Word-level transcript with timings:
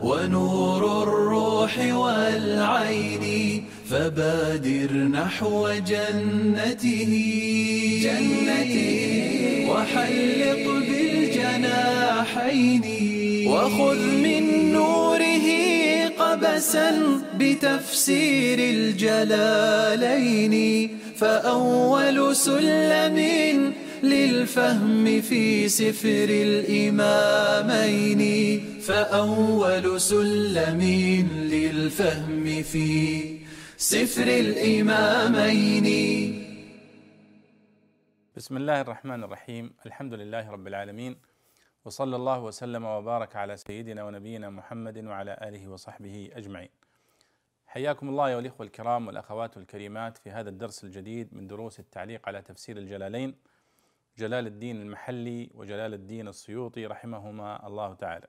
ونور 0.02 1.02
الروح 1.02 1.78
والعين 1.78 3.64
فبادر 3.90 4.92
نحو 4.92 5.68
جنته. 5.68 7.12
جنته. 8.04 8.88
وحلق 9.70 10.64
بالجناحين. 10.88 11.74
وخذ 13.48 13.98
من 13.98 14.72
نوره 14.72 15.48
قبسا 16.18 16.90
بتفسير 17.38 18.58
الجلالين. 18.58 20.54
فأول 21.18 22.36
سلم 22.36 23.18
للفهم 24.02 25.20
في 25.20 25.68
سفر 25.68 26.28
الإمامين. 26.30 28.22
فأول 28.80 30.00
سلم 30.00 30.80
للفهم 31.54 32.62
في 32.62 33.38
سفر 33.76 34.28
الإمامين. 34.44 35.88
بسم 38.36 38.56
الله 38.56 38.80
الرحمن 38.80 39.24
الرحيم. 39.24 39.74
الحمد 39.86 40.14
لله 40.14 40.50
رب 40.50 40.66
العالمين. 40.66 41.16
وصلى 41.84 42.16
الله 42.16 42.40
وسلم 42.42 42.84
وبارك 42.84 43.36
على 43.36 43.56
سيدنا 43.56 44.04
ونبينا 44.04 44.50
محمد 44.50 45.04
وعلى 45.04 45.38
آله 45.42 45.68
وصحبه 45.68 46.30
أجمعين. 46.34 46.77
حياكم 47.68 48.08
الله 48.08 48.26
ايها 48.26 48.38
الإخوة 48.38 48.66
الكرام 48.66 49.06
والأخوات 49.06 49.56
الكريمات 49.56 50.18
في 50.18 50.30
هذا 50.30 50.50
الدرس 50.50 50.84
الجديد 50.84 51.34
من 51.34 51.46
دروس 51.46 51.80
التعليق 51.80 52.28
على 52.28 52.42
تفسير 52.42 52.76
الجلالين 52.76 53.34
جلال 54.18 54.46
الدين 54.46 54.82
المحلي 54.82 55.50
وجلال 55.54 55.94
الدين 55.94 56.28
السيوطي 56.28 56.86
رحمهما 56.86 57.66
الله 57.66 57.94
تعالى. 57.94 58.26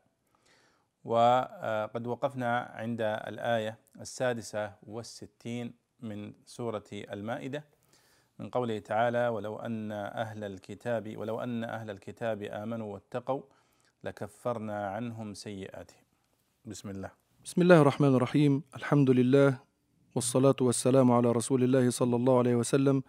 وقد 1.04 2.08
وقفنا 2.08 2.60
عند 2.60 3.02
الآية 3.02 3.78
السادسة 4.00 4.74
والستين 4.84 5.74
من 6.00 6.34
سورة 6.46 6.84
المائدة 6.94 7.64
من 8.40 8.50
قوله 8.50 8.80
تعالى 8.80 9.28
ولو 9.28 9.56
أن 9.56 9.92
أهل 9.92 10.44
الكتاب 10.44 11.18
ولو 11.18 11.44
أن 11.44 11.64
أهل 11.64 11.90
الكتاب 11.90 12.44
آمنوا 12.44 12.94
واتقوا 12.94 13.42
لكفرنا 14.04 14.90
عنهم 14.90 15.34
سيئاتهم. 15.34 16.04
بسم 16.66 16.90
الله. 16.90 17.19
بسم 17.50 17.62
الله 17.62 17.82
الرحمن 17.82 18.16
الرحيم 18.16 18.64
الحمد 18.76 19.10
لله 19.10 19.60
والصلاة 20.16 20.56
والسلام 20.62 21.12
على 21.12 21.32
رسول 21.32 21.64
الله 21.64 21.90
صلى 21.90 22.16
الله 22.16 22.38
عليه 22.38 22.56
وسلم 22.56 23.04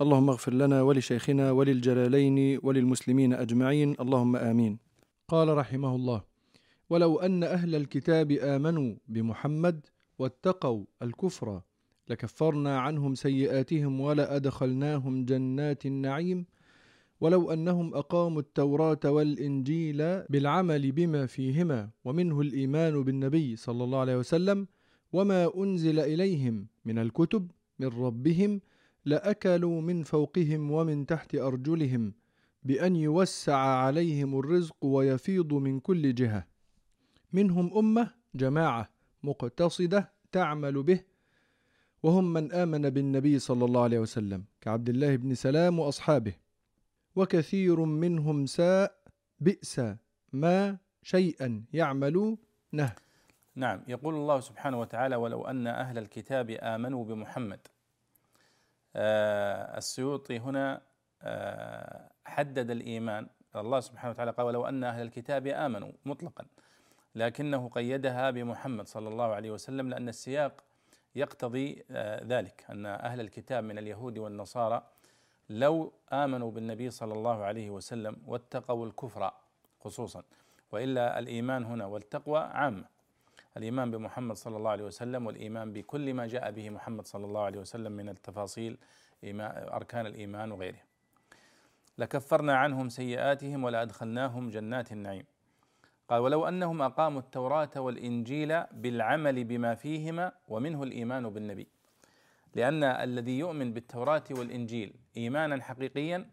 اللهم 0.00 0.28
اغفر 0.30 0.52
لنا 0.52 0.82
ولشيخنا 0.82 1.50
وللجلالين 1.50 2.60
وللمسلمين 2.62 3.32
أجمعين 3.32 3.96
اللهم 4.00 4.36
آمين 4.36 4.78
قال 5.28 5.56
رحمه 5.56 5.94
الله 5.94 6.22
ولو 6.90 7.20
أن 7.20 7.44
أهل 7.44 7.74
الكتاب 7.74 8.32
آمنوا 8.32 8.94
بمحمد 9.08 9.86
واتقوا 10.18 10.84
الكفر 11.02 11.60
لكفرنا 12.08 12.80
عنهم 12.80 13.14
سيئاتهم 13.14 14.00
ولأدخلناهم 14.00 15.24
جنات 15.24 15.86
النعيم 15.86 16.46
ولو 17.20 17.52
أنهم 17.52 17.94
أقاموا 17.94 18.40
التوراة 18.40 19.00
والإنجيل 19.04 20.22
بالعمل 20.22 20.92
بما 20.92 21.26
فيهما 21.26 21.90
ومنه 22.04 22.40
الإيمان 22.40 23.02
بالنبي 23.02 23.56
صلى 23.56 23.84
الله 23.84 23.98
عليه 23.98 24.16
وسلم 24.16 24.66
وما 25.12 25.56
أنزل 25.56 25.98
إليهم 26.00 26.66
من 26.84 26.98
الكتب 26.98 27.50
من 27.78 27.86
ربهم 27.88 28.60
لأكلوا 29.04 29.80
من 29.80 30.02
فوقهم 30.02 30.70
ومن 30.70 31.06
تحت 31.06 31.34
أرجلهم 31.34 32.14
بأن 32.64 32.96
يوسع 32.96 33.56
عليهم 33.56 34.38
الرزق 34.38 34.84
ويفيض 34.84 35.52
من 35.54 35.80
كل 35.80 36.14
جهة. 36.14 36.46
منهم 37.32 37.78
أمة 37.78 38.10
جماعة 38.34 38.90
مقتصدة 39.22 40.12
تعمل 40.32 40.82
به 40.82 41.00
وهم 42.02 42.32
من 42.32 42.52
آمن 42.52 42.90
بالنبي 42.90 43.38
صلى 43.38 43.64
الله 43.64 43.82
عليه 43.82 43.98
وسلم 43.98 44.44
كعبد 44.60 44.88
الله 44.88 45.16
بن 45.16 45.34
سلام 45.34 45.78
وأصحابه. 45.78 46.45
وكثير 47.16 47.80
منهم 47.80 48.46
ساء 48.46 48.94
بئس 49.40 49.80
ما 50.32 50.76
شيئا 51.02 51.64
يعملونه. 51.72 52.92
نعم 53.54 53.82
يقول 53.88 54.14
الله 54.14 54.40
سبحانه 54.40 54.80
وتعالى 54.80 55.16
ولو 55.16 55.46
أن 55.46 55.66
أهل 55.66 55.98
الكتاب 55.98 56.50
آمنوا 56.50 57.04
بمحمد. 57.04 57.60
آه 58.96 59.78
السيوطي 59.78 60.38
هنا 60.38 60.82
آه 61.22 62.10
حدد 62.24 62.70
الإيمان. 62.70 63.26
الله 63.56 63.80
سبحانه 63.80 64.10
وتعالى 64.10 64.30
قال 64.30 64.46
ولو 64.46 64.66
أن 64.66 64.84
أهل 64.84 65.02
الكتاب 65.02 65.46
آمنوا 65.46 65.92
مطلقا. 66.04 66.44
لكنه 67.14 67.68
قيدها 67.68 68.30
بمحمد 68.30 68.86
صلى 68.88 69.08
الله 69.08 69.34
عليه 69.34 69.50
وسلم 69.50 69.88
لأن 69.88 70.08
السياق 70.08 70.64
يقتضي 71.14 71.84
آه 71.90 72.24
ذلك 72.24 72.64
أن 72.70 72.86
أهل 72.86 73.20
الكتاب 73.20 73.64
من 73.64 73.78
اليهود 73.78 74.18
والنصارى 74.18 74.82
لو 75.50 75.92
آمنوا 76.12 76.50
بالنبي 76.50 76.90
صلى 76.90 77.12
الله 77.14 77.44
عليه 77.44 77.70
وسلم 77.70 78.16
واتقوا 78.26 78.86
الكفر 78.86 79.30
خصوصا 79.80 80.22
وإلا 80.72 81.18
الإيمان 81.18 81.64
هنا 81.64 81.86
والتقوى 81.86 82.38
عامة. 82.38 82.84
الإيمان 83.56 83.90
بمحمد 83.90 84.36
صلى 84.36 84.56
الله 84.56 84.70
عليه 84.70 84.84
وسلم 84.84 85.26
والإيمان 85.26 85.72
بكل 85.72 86.14
ما 86.14 86.26
جاء 86.26 86.50
به 86.50 86.70
محمد 86.70 87.06
صلى 87.06 87.24
الله 87.24 87.40
عليه 87.40 87.58
وسلم 87.58 87.92
من 87.92 88.08
التفاصيل 88.08 88.78
أركان 89.24 90.06
الإيمان 90.06 90.52
وغيره. 90.52 90.78
لكفرنا 91.98 92.56
عنهم 92.56 92.88
سيئاتهم 92.88 93.64
ولأدخلناهم 93.64 94.50
جنات 94.50 94.92
النعيم. 94.92 95.24
قال 96.08 96.20
ولو 96.20 96.48
أنهم 96.48 96.82
أقاموا 96.82 97.20
التوراة 97.20 97.70
والإنجيل 97.76 98.64
بالعمل 98.72 99.44
بما 99.44 99.74
فيهما 99.74 100.32
ومنه 100.48 100.82
الإيمان 100.82 101.28
بالنبي. 101.28 101.68
لأن 102.54 102.84
الذي 102.84 103.38
يؤمن 103.38 103.72
بالتوراة 103.72 104.24
والإنجيل 104.30 104.94
إيمانا 105.16 105.62
حقيقيا 105.62 106.30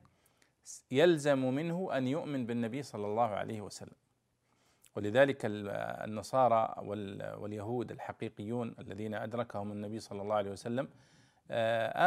يلزم 0.92 1.54
منه 1.54 1.98
أن 1.98 2.08
يؤمن 2.08 2.46
بالنبي 2.46 2.84
صلى 2.84 3.08
الله 3.08 3.28
عليه 3.28 3.62
وسلم. 3.62 3.96
ولذلك 4.96 5.38
النصارى 5.44 6.76
واليهود 7.38 7.92
الحقيقيون 7.92 8.76
الذين 8.80 9.14
أدركهم 9.14 9.72
النبي 9.72 10.00
صلى 10.00 10.22
الله 10.22 10.36
عليه 10.36 10.52
وسلم 10.52 10.90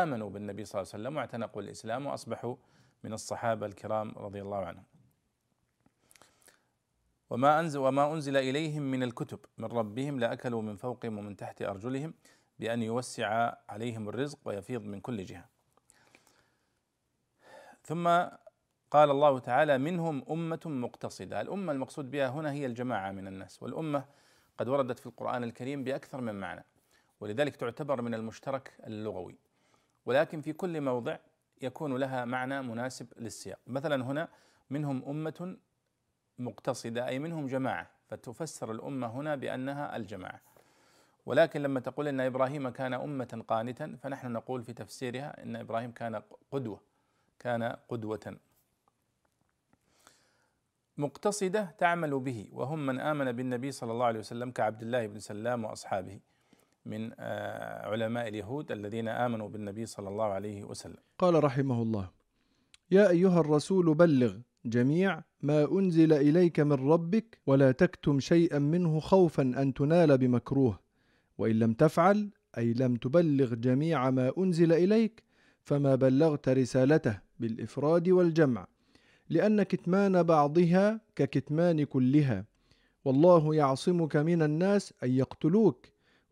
آمنوا 0.02 0.30
بالنبي 0.30 0.64
صلى 0.64 0.80
الله 0.80 0.92
عليه 0.92 1.02
وسلم 1.02 1.16
واعتنقوا 1.16 1.62
الإسلام 1.62 2.06
وأصبحوا 2.06 2.56
من 3.04 3.12
الصحابة 3.12 3.66
الكرام 3.66 4.14
رضي 4.16 4.42
الله 4.42 4.66
عنهم. 4.66 4.84
وما 7.30 7.60
أنزل 7.60 7.78
وما 7.78 8.12
أنزل 8.12 8.36
إليهم 8.36 8.82
من 8.82 9.02
الكتب 9.02 9.40
من 9.58 9.64
ربهم 9.64 10.20
لأكلوا 10.20 10.62
من 10.62 10.76
فوقهم 10.76 11.18
ومن 11.18 11.36
تحت 11.36 11.62
أرجلهم 11.62 12.14
بأن 12.58 12.82
يوسع 12.82 13.54
عليهم 13.68 14.08
الرزق 14.08 14.38
ويفيض 14.44 14.82
من 14.82 15.00
كل 15.00 15.24
جهة. 15.24 15.55
ثم 17.86 18.08
قال 18.90 19.10
الله 19.10 19.38
تعالى 19.38 19.78
منهم 19.78 20.24
أمة 20.30 20.60
مقتصدة. 20.66 21.40
الأمة 21.40 21.72
المقصود 21.72 22.10
بها 22.10 22.28
هنا 22.28 22.52
هي 22.52 22.66
الجماعة 22.66 23.12
من 23.12 23.26
الناس 23.26 23.62
والأمة 23.62 24.04
قد 24.58 24.68
وردت 24.68 24.98
في 24.98 25.06
القرآن 25.06 25.44
الكريم 25.44 25.84
بأكثر 25.84 26.20
من 26.20 26.34
معنى 26.34 26.64
ولذلك 27.20 27.56
تعتبر 27.56 28.02
من 28.02 28.14
المشترك 28.14 28.72
اللغوي. 28.86 29.38
ولكن 30.06 30.40
في 30.40 30.52
كل 30.52 30.80
موضع 30.80 31.16
يكون 31.62 31.96
لها 31.96 32.24
معنى 32.24 32.62
مناسب 32.62 33.06
للسياق. 33.16 33.58
مثلا 33.66 34.04
هنا 34.04 34.28
منهم 34.70 35.04
أمة 35.08 35.56
مقتصدة 36.38 37.08
أي 37.08 37.18
منهم 37.18 37.46
جماعة 37.46 37.90
فتفسر 38.08 38.72
الأمة 38.72 39.06
هنا 39.06 39.36
بأنها 39.36 39.96
الجماعة. 39.96 40.40
ولكن 41.26 41.62
لما 41.62 41.80
تقول 41.80 42.08
إن 42.08 42.20
إبراهيم 42.20 42.68
كان 42.68 42.94
أمة 42.94 43.44
قانتا 43.48 43.96
فنحن 44.02 44.32
نقول 44.32 44.62
في 44.62 44.72
تفسيرها 44.72 45.42
إن 45.42 45.56
إبراهيم 45.56 45.92
كان 45.92 46.22
قدوة. 46.50 46.95
كان 47.38 47.76
قدوة 47.88 48.36
مقتصدة 50.98 51.74
تعمل 51.78 52.20
به 52.20 52.48
وهم 52.52 52.86
من 52.86 53.00
آمن 53.00 53.32
بالنبي 53.32 53.70
صلى 53.70 53.92
الله 53.92 54.06
عليه 54.06 54.18
وسلم 54.18 54.50
كعبد 54.50 54.82
الله 54.82 55.06
بن 55.06 55.18
سلام 55.18 55.64
وأصحابه 55.64 56.20
من 56.86 57.12
علماء 57.92 58.28
اليهود 58.28 58.72
الذين 58.72 59.08
آمنوا 59.08 59.48
بالنبي 59.48 59.86
صلى 59.86 60.08
الله 60.08 60.24
عليه 60.24 60.64
وسلم. 60.64 60.96
قال 61.18 61.44
رحمه 61.44 61.82
الله: 61.82 62.10
يا 62.90 63.10
أيها 63.10 63.40
الرسول 63.40 63.94
بلغ 63.94 64.38
جميع 64.64 65.22
ما 65.42 65.72
أنزل 65.72 66.12
إليك 66.12 66.60
من 66.60 66.72
ربك 66.72 67.38
ولا 67.46 67.72
تكتم 67.72 68.20
شيئا 68.20 68.58
منه 68.58 69.00
خوفا 69.00 69.42
أن 69.42 69.74
تنال 69.74 70.18
بمكروه 70.18 70.80
وإن 71.38 71.58
لم 71.58 71.72
تفعل 71.72 72.30
أي 72.58 72.72
لم 72.72 72.96
تبلغ 72.96 73.54
جميع 73.54 74.10
ما 74.10 74.32
أنزل 74.38 74.72
إليك 74.72 75.25
فما 75.66 75.94
بلغت 75.94 76.48
رسالته 76.48 77.18
بالإفراد 77.40 78.08
والجمع 78.08 78.66
لأن 79.30 79.62
كتمان 79.62 80.22
بعضها 80.22 81.00
ككتمان 81.16 81.84
كلها. 81.84 82.44
والله 83.04 83.54
يعصمك 83.54 84.16
من 84.16 84.42
الناس 84.42 84.94
أن 85.02 85.10
يقتلوك. 85.10 85.86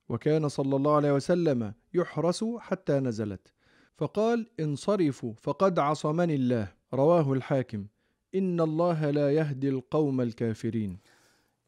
وكان 0.08 0.48
صلى 0.48 0.76
الله 0.76 0.96
عليه 0.96 1.12
وسلم 1.12 1.74
يحرس 1.94 2.44
حتى 2.58 2.92
نزلت. 2.92 3.52
فقال 3.96 4.46
انصرفوا 4.60 5.32
فقد 5.42 5.78
عصمني 5.78 6.34
الله. 6.34 6.72
رواه 6.94 7.32
الحاكم 7.32 7.86
إن 8.34 8.60
الله 8.60 9.10
لا 9.10 9.32
يهدي 9.32 9.68
القوم 9.68 10.20
الكافرين. 10.20 10.98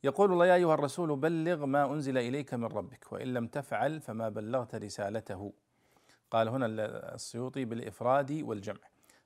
يقول 0.05 0.33
الله 0.33 0.47
يا 0.47 0.55
أيها 0.55 0.75
الرسول 0.75 1.17
بلغ 1.17 1.67
ما 1.67 1.93
أنزل 1.93 2.19
إليك 2.19 2.55
من 2.55 2.65
ربك 2.65 3.13
وإن 3.13 3.35
لم 3.35 3.47
تفعل 3.47 4.01
فما 4.01 4.29
بلغت 4.29 4.75
رسالته. 4.75 5.53
قال 6.37 6.49
هنا 6.49 6.67
السيوطي 7.15 7.65
بالإفراد 7.65 8.33
والجمع. 8.33 8.81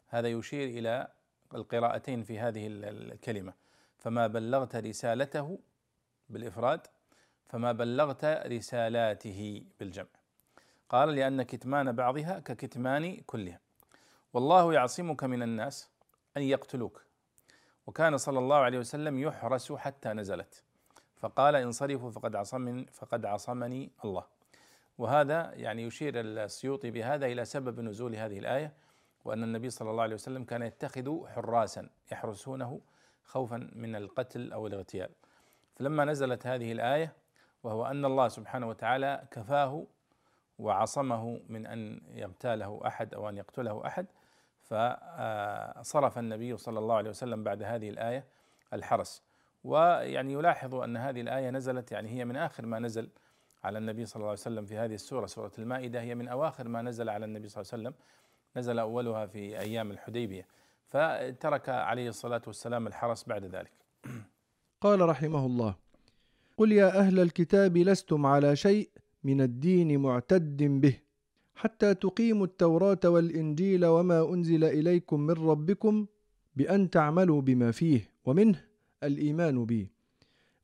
هذا 0.09 0.29
يشير 0.29 0.69
إلى 0.69 1.09
القراءتين 1.55 2.23
في 2.23 2.39
هذه 2.39 2.67
الكلمة. 2.67 3.53
فما 3.99 4.27
بلغت 4.27 4.77
رسالته 4.77 5.59
بالإفراد 6.29 6.87
فما 7.47 7.73
بلغت 7.73 8.25
رسالاته 8.25 9.65
بالجمع. 9.81 10.07
قال 10.89 11.09
لأن 11.09 11.43
كتمان 11.43 11.93
بعضها 11.93 12.39
ككتمان 12.39 13.17
كلها. 13.17 13.61
والله 14.33 14.75
يعصمك 14.75 15.25
من 15.25 15.43
الناس 15.43 15.89
أن 16.37 16.43
يقتلوك. 16.43 17.05
وكان 17.87 18.17
صلى 18.17 18.39
الله 18.39 18.57
عليه 18.57 18.79
وسلم 18.79 19.19
يحرس 19.19 19.73
حتى 19.73 20.09
نزلت. 20.09 20.63
فقال 21.17 21.57
انصرفوا 21.57 22.11
فقد 22.11 22.37
عصمني 22.37 22.87
فقد 22.93 23.27
عصمني 23.27 23.91
الله. 24.05 24.40
وهذا 25.01 25.55
يعني 25.55 25.83
يشير 25.83 26.21
السيوطي 26.21 26.91
بهذا 26.91 27.27
إلى 27.27 27.45
سبب 27.45 27.81
نزول 27.81 28.17
هذه 28.17 28.39
الآية 28.39 28.73
وأن 29.25 29.43
النبي 29.43 29.71
صلى 29.71 29.91
الله 29.91 30.03
عليه 30.03 30.15
وسلم 30.15 30.45
كان 30.45 30.63
يتخذ 30.63 31.27
حراسا 31.27 31.89
يحرسونه 32.13 32.81
خوفا 33.25 33.71
من 33.73 33.97
القتل 33.97 34.53
أو 34.53 34.67
الاغتيال. 34.67 35.11
فلما 35.77 36.05
نزلت 36.05 36.47
هذه 36.47 36.73
الآية 36.73 37.13
وهو 37.63 37.87
أن 37.87 38.05
الله 38.05 38.29
سبحانه 38.29 38.69
وتعالى 38.69 39.25
كفاه 39.31 39.87
وعصمه 40.59 41.41
من 41.49 41.67
أن 41.67 42.01
يغتاله 42.15 42.81
أحد 42.87 43.15
أو 43.15 43.29
أن 43.29 43.37
يقتله 43.37 43.87
أحد 43.87 44.07
فصرف 44.63 46.19
النبي 46.19 46.57
صلى 46.57 46.79
الله 46.79 46.95
عليه 46.95 47.11
وسلم 47.11 47.45
بعد 47.45 47.63
هذه 47.63 47.91
الآية 47.91 48.25
الحرس. 48.73 49.23
ويعني 49.65 50.33
يلاحظ 50.33 50.75
أن 50.75 50.97
هذه 50.97 51.21
الآية 51.21 51.51
نزلت 51.51 51.93
يعني 51.93 52.09
هي 52.09 52.25
من 52.25 52.37
آخر 52.37 52.67
ما 52.67 52.79
نزل 52.79 53.11
على 53.65 53.79
النبي 53.79 54.05
صلى 54.05 54.17
الله 54.17 54.29
عليه 54.29 54.41
وسلم 54.41 54.67
في 54.67 54.77
هذه 54.77 54.95
السورة 54.95 55.27
سورة 55.27 55.53
المائدة 55.59 56.01
هي 56.01 56.15
من 56.15 56.29
أواخر 56.29 56.69
ما 56.69 56.83
نزل 56.83 57.09
على 57.09 57.25
النبي 57.25 57.49
صلى 57.49 57.63
الله 57.63 57.73
عليه 57.73 57.83
وسلم. 57.83 57.95
نزل 58.57 58.79
أولها 58.79 59.27
في 59.27 59.61
أيام 59.61 59.91
الحديبية. 59.91 60.47
فترك 60.87 61.69
عليه 61.69 62.09
الصلاة 62.09 62.43
والسلام 62.47 62.87
الحرس 62.87 63.29
بعد 63.29 63.45
ذلك. 63.45 63.73
قال 64.81 65.01
رحمه 65.01 65.47
الله: 65.47 65.75
قل 66.57 66.73
يا 66.73 66.99
أهل 66.99 67.21
الكتاب 67.21 67.77
لستم 67.77 68.27
على 68.27 68.57
شيء 68.57 68.91
من 69.25 69.41
الدين 69.41 70.01
معتد 70.01 70.63
به 70.63 71.01
حتى 71.55 71.95
تقيموا 71.95 72.47
التوراة 72.47 73.01
والإنجيل 73.05 73.87
وما 73.87 74.35
أنزل 74.35 74.65
إليكم 74.65 75.21
من 75.21 75.35
ربكم 75.35 76.07
بأن 76.57 76.91
تعملوا 76.91 77.41
بما 77.41 77.71
فيه 77.71 78.11
ومنه 78.25 78.65
الإيمان 79.03 79.65
بي. 79.65 79.93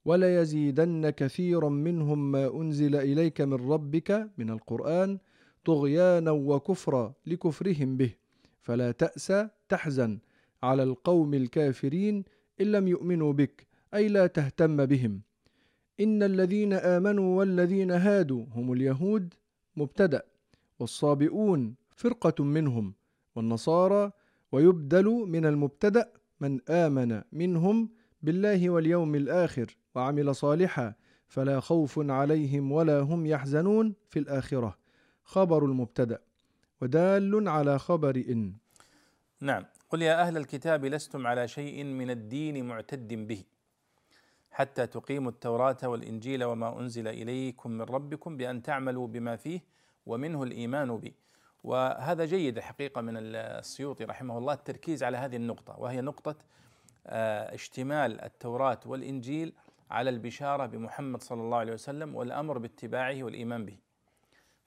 وليزيدن 0.07 1.11
كثيرا 1.11 1.69
منهم 1.69 2.33
ما 2.33 2.45
أنزل 2.61 2.97
إليك 2.97 3.41
من 3.41 3.71
ربك 3.73 4.31
من 4.39 4.51
القرآن 4.51 5.19
طغيانا 5.65 6.31
وكفرا 6.31 7.15
لكفرهم 7.27 7.97
به. 7.97 8.13
فلا 8.61 8.93
تأس 8.93 9.33
تحزن 9.69 10.19
على 10.63 10.83
القوم 10.83 11.35
الكافرين 11.35 12.25
إن 12.61 12.67
لم 12.73 12.89
يؤمنوا 12.89 13.33
بك 13.33 13.67
أي 13.95 14.09
لا 14.09 14.27
تهتم 14.27 14.87
بهم. 14.87 15.21
إن 16.01 16.23
الذين 16.23 16.73
آمنوا 16.73 17.39
والذين 17.39 17.91
هادوا 17.91 18.45
هم 18.55 18.73
اليهود 18.73 19.35
مبتدأ 19.77 20.23
والصابئون 20.79 21.75
فرقة 21.97 22.45
منهم 22.45 22.95
والنصارى 23.37 24.13
ويبدل 24.53 25.05
من 25.05 25.47
المبتدأ 25.47 26.13
من 26.41 26.61
آمن 26.69 27.23
منهم 27.33 27.89
بالله 28.27 28.71
واليوم 28.71 29.15
الآخر 29.15 29.77
وعمل 29.95 30.35
صالحا 30.35 30.95
فلا 31.29 31.61
خوف 31.61 31.99
عليهم 31.99 32.73
ولا 32.73 33.01
هم 33.01 33.27
يحزنون 33.27 33.95
في 34.09 34.19
الآخرة. 34.19 34.79
خبر 35.25 35.65
المبتدأ. 35.65 36.19
ودال 36.81 37.49
على 37.49 37.79
خبر 37.79 38.17
إن. 38.17 38.55
نعم. 39.41 39.65
قل 39.91 40.03
يا 40.03 40.23
أهل 40.23 40.37
الكتاب 40.37 40.85
لستم 40.85 41.27
على 41.27 41.49
شيء 41.49 41.85
من 41.85 42.11
الدين 42.11 42.65
معتد 42.65 43.27
به. 43.29 43.45
حتى 44.51 44.87
تقيموا 44.87 45.31
التوراة 45.31 45.77
والإنجيل 45.85 46.45
وما 46.45 46.81
أنزل 46.81 47.09
إليكم 47.09 47.71
من 47.71 47.83
ربكم 47.83 48.37
بأن 48.37 48.63
تعملوا 48.63 49.07
بما 49.07 49.37
فيه 49.37 49.61
ومنه 50.07 50.43
الإيمان 50.43 50.97
به. 50.97 51.13
وهذا 51.65 52.25
جيد 52.25 52.57
الحقيقة 52.57 53.01
من 53.01 53.17
السيوطي 53.17 54.05
رحمه 54.05 54.39
الله 54.39 54.55
التركيز 54.55 55.03
على 55.03 55.17
هذه 55.17 55.37
النقطة 55.37 55.79
وهي 55.79 56.01
نقطة 56.01 56.31
آه، 56.31 56.66
اشتمال 57.07 58.21
التوراة 58.21 58.81
والإنجيل 58.87 59.53
على 59.91 60.11
البشارة 60.11 60.67
بمحمد 60.67 61.23
صلى 61.23 61.41
الله 61.41 61.59
عليه 61.59 61.73
وسلم 61.73 62.15
والأمر 62.15 62.59
باتباعه 62.59 63.23
والإيمان 63.23 63.65
به. 63.65 63.79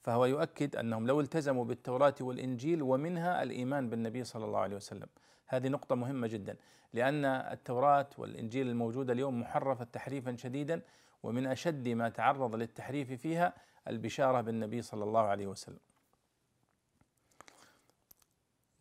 فهو 0.03 0.25
يؤكد 0.25 0.75
أنهم 0.75 1.07
لو 1.07 1.21
التزموا 1.21 1.65
بالتوراة 1.65 2.15
والإنجيل 2.21 2.81
ومنها 2.81 3.43
الإيمان 3.43 3.89
بالنبي 3.89 4.23
صلى 4.23 4.45
الله 4.45 4.59
عليه 4.59 4.75
وسلم. 4.75 5.07
هذه 5.47 5.67
نقطة 5.67 5.95
مهمة 5.95 6.27
جدا 6.27 6.55
لأن 6.93 7.25
التوراة 7.25 8.09
والإنجيل 8.17 8.67
الموجودة 8.67 9.13
اليوم 9.13 9.41
محرفة 9.41 9.83
تحريفا 9.83 10.35
شديدا 10.35 10.81
ومن 11.23 11.47
أشد 11.47 11.87
ما 11.87 12.09
تعرض 12.09 12.55
للتحريف 12.55 13.11
فيها 13.11 13.53
البشارة 13.87 14.41
بالنبي 14.41 14.81
صلى 14.81 15.03
الله 15.03 15.21
عليه 15.21 15.47
وسلم. 15.47 15.79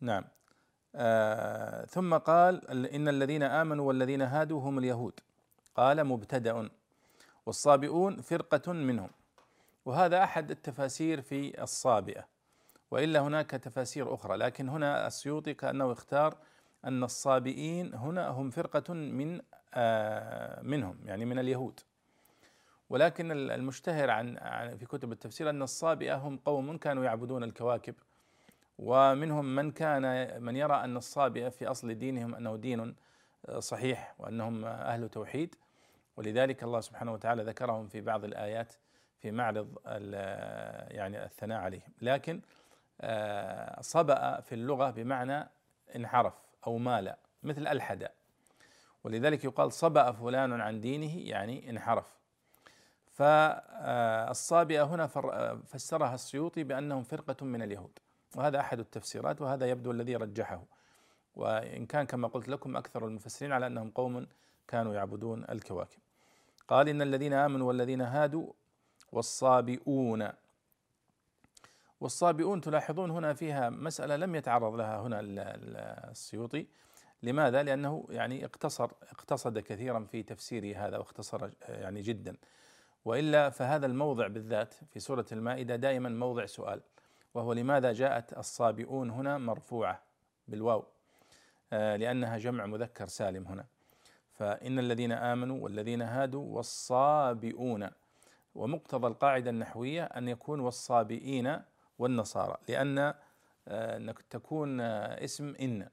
نعم. 0.01 0.23
آه 0.95 1.85
ثم 1.85 2.17
قال 2.17 2.87
إن 2.87 3.07
الذين 3.07 3.43
آمنوا 3.43 3.87
والذين 3.87 4.21
هادوا 4.21 4.61
هم 4.61 4.77
اليهود. 4.77 5.19
قال 5.75 6.03
مبتدأ 6.03 6.69
والصابئون 7.45 8.21
فرقة 8.21 8.73
منهم. 8.73 9.09
وهذا 9.85 10.23
أحد 10.23 10.51
التفاسير 10.51 11.21
في 11.21 11.63
الصابئة. 11.63 12.27
وإلا 12.91 13.19
هناك 13.19 13.51
تفاسير 13.51 14.13
أخرى 14.13 14.37
لكن 14.37 14.69
هنا 14.69 15.07
السيوطي 15.07 15.53
كأنه 15.53 15.91
اختار 15.91 16.37
أن 16.85 17.03
الصابئين 17.03 17.93
هنا 17.93 18.27
هم 18.27 18.49
فرقة 18.49 18.93
من 18.93 19.41
آه 19.73 20.61
منهم 20.61 20.97
يعني 21.05 21.25
من 21.25 21.39
اليهود. 21.39 21.79
ولكن 22.89 23.31
المشتهر 23.31 24.09
عن 24.09 24.37
في 24.79 24.85
كتب 24.85 25.11
التفسير 25.11 25.49
أن 25.49 25.61
الصابئة 25.61 26.15
هم 26.15 26.37
قوم 26.37 26.77
كانوا 26.77 27.03
يعبدون 27.03 27.43
الكواكب. 27.43 27.95
ومنهم 28.79 29.55
من 29.55 29.71
كان 29.71 30.03
من 30.43 30.55
يرى 30.55 30.73
أن 30.73 30.97
الصابئه 30.97 31.49
في 31.49 31.67
أصل 31.67 31.93
دينهم 31.93 32.35
أنه 32.35 32.55
دين 32.55 32.95
آه، 33.49 33.59
صحيح 33.59 34.15
وأنهم 34.19 34.65
أهل 34.65 35.09
توحيد. 35.09 35.55
ولذلك 36.17 36.63
الله 36.63 36.79
سبحانه 36.79 37.13
وتعالى 37.13 37.43
ذكرهم 37.43 37.87
في 37.87 38.01
بعض 38.01 38.23
الآيات 38.23 38.73
في 39.17 39.31
معرض 39.31 39.77
يعني 40.91 41.23
الثناء 41.23 41.59
عليهم. 41.59 41.93
لكن 42.01 42.41
آه، 43.01 43.81
صبأ 43.81 44.41
في 44.41 44.55
اللغة 44.55 44.89
بمعنى 44.89 45.49
انحرف 45.95 46.33
أو 46.67 46.77
مال 46.77 47.15
مثل 47.43 47.67
ألحد. 47.67 48.07
ولذلك 49.03 49.43
يقال 49.43 49.71
صبأ 49.71 50.11
فلان 50.11 50.61
عن 50.61 50.81
دينه 50.81 51.17
يعني 51.17 51.69
انحرف. 51.69 52.15
فالصابئه 53.11 54.83
هنا 54.83 55.07
فسرها 55.67 56.13
السيوطي 56.13 56.63
بأنهم 56.63 57.03
فرقة 57.03 57.45
من 57.45 57.61
اليهود. 57.61 57.99
وهذا 58.35 58.59
أحد 58.59 58.79
التفسيرات 58.79 59.41
وهذا 59.41 59.69
يبدو 59.69 59.91
الذي 59.91 60.15
رجحه. 60.15 60.63
وإن 61.35 61.85
كان 61.85 62.05
كما 62.05 62.27
قلت 62.27 62.49
لكم 62.49 62.77
أكثر 62.77 63.07
المفسرين 63.07 63.51
على 63.51 63.67
أنهم 63.67 63.89
قوم 63.89 64.27
كانوا 64.67 64.93
يعبدون 64.93 65.45
الكواكب. 65.49 65.99
قال 66.67 66.89
إن 66.89 67.01
الذين 67.01 67.33
آمنوا 67.33 67.67
والذين 67.67 68.01
هادوا 68.01 68.53
والصابئون. 69.11 70.29
والصابئون 72.01 72.61
تلاحظون 72.61 73.11
هنا 73.11 73.33
فيها 73.33 73.69
مسألة 73.69 74.15
لم 74.15 74.35
يتعرض 74.35 74.75
لها 74.75 75.01
هنا 75.01 75.19
السيوطي. 76.11 76.67
لماذا؟ 77.23 77.63
لأنه 77.63 78.05
يعني 78.09 78.45
اقتصر 78.45 78.91
اقتصد 79.11 79.59
كثيرا 79.59 80.03
في 80.11 80.23
تفسير 80.23 80.77
هذا 80.77 80.97
واختصر 80.97 81.49
يعني 81.67 82.01
جدا. 82.01 82.35
وإلا 83.05 83.49
فهذا 83.49 83.85
الموضع 83.85 84.27
بالذات 84.27 84.73
في 84.73 84.99
سورة 84.99 85.25
المائدة 85.31 85.75
دائما 85.75 86.09
موضع 86.09 86.45
سؤال. 86.45 86.81
وهو 87.33 87.53
لماذا 87.53 87.93
جاءت 87.93 88.37
الصابئون 88.37 89.09
هنا 89.09 89.37
مرفوعة 89.37 90.01
بالواو؟ 90.47 90.85
آه، 91.73 91.95
لأنها 91.95 92.37
جمع 92.37 92.65
مذكر 92.65 93.07
سالم 93.07 93.47
هنا. 93.47 93.65
فإن 94.33 94.79
الذين 94.79 95.11
آمنوا 95.11 95.63
والذين 95.63 96.01
هادوا 96.01 96.55
والصابئون. 96.55 97.89
ومقتضى 98.55 99.07
القاعدة 99.07 99.49
النحوية 99.49 100.03
أن 100.03 100.27
يكون 100.27 100.59
والصابئين 100.59 101.61
والنصارى 101.99 102.57
لأن 102.67 103.13
آه، 103.67 104.15
تكون 104.29 104.81
آه، 104.81 105.23
اسم 105.23 105.55
إن 105.61 105.89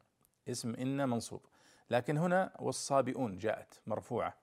اسم 0.49 0.75
إن 0.75 1.09
منصوب. 1.09 1.41
لكن 1.91 2.17
هنا 2.19 2.53
والصابئون 2.59 3.39
جاءت 3.39 3.81
مرفوعة. 3.87 4.35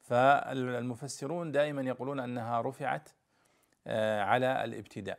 فالمفسرون 0.00 1.52
دائما 1.52 1.82
يقولون 1.82 2.20
أنها 2.20 2.60
رفعت 2.60 3.08
على 4.20 4.64
الابتداء. 4.64 5.18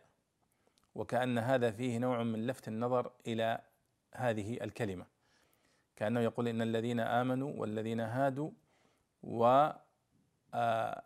وكأن 0.96 1.38
هذا 1.38 1.72
فيه 1.72 1.98
نوع 1.98 2.24
من 2.24 2.48
لفت 2.48 2.68
النظر 2.68 3.12
إلى 3.28 3.60
هذه 4.16 4.64
الكلمة. 4.64 5.06
كأنه 5.96 6.20
يقول 6.20 6.48
إن 6.48 6.62
الذين 6.62 7.00
آمنوا 7.00 7.54
والذين 7.58 8.00
هادوا 8.00 8.52
و 9.24 9.70
آه، 10.54 11.02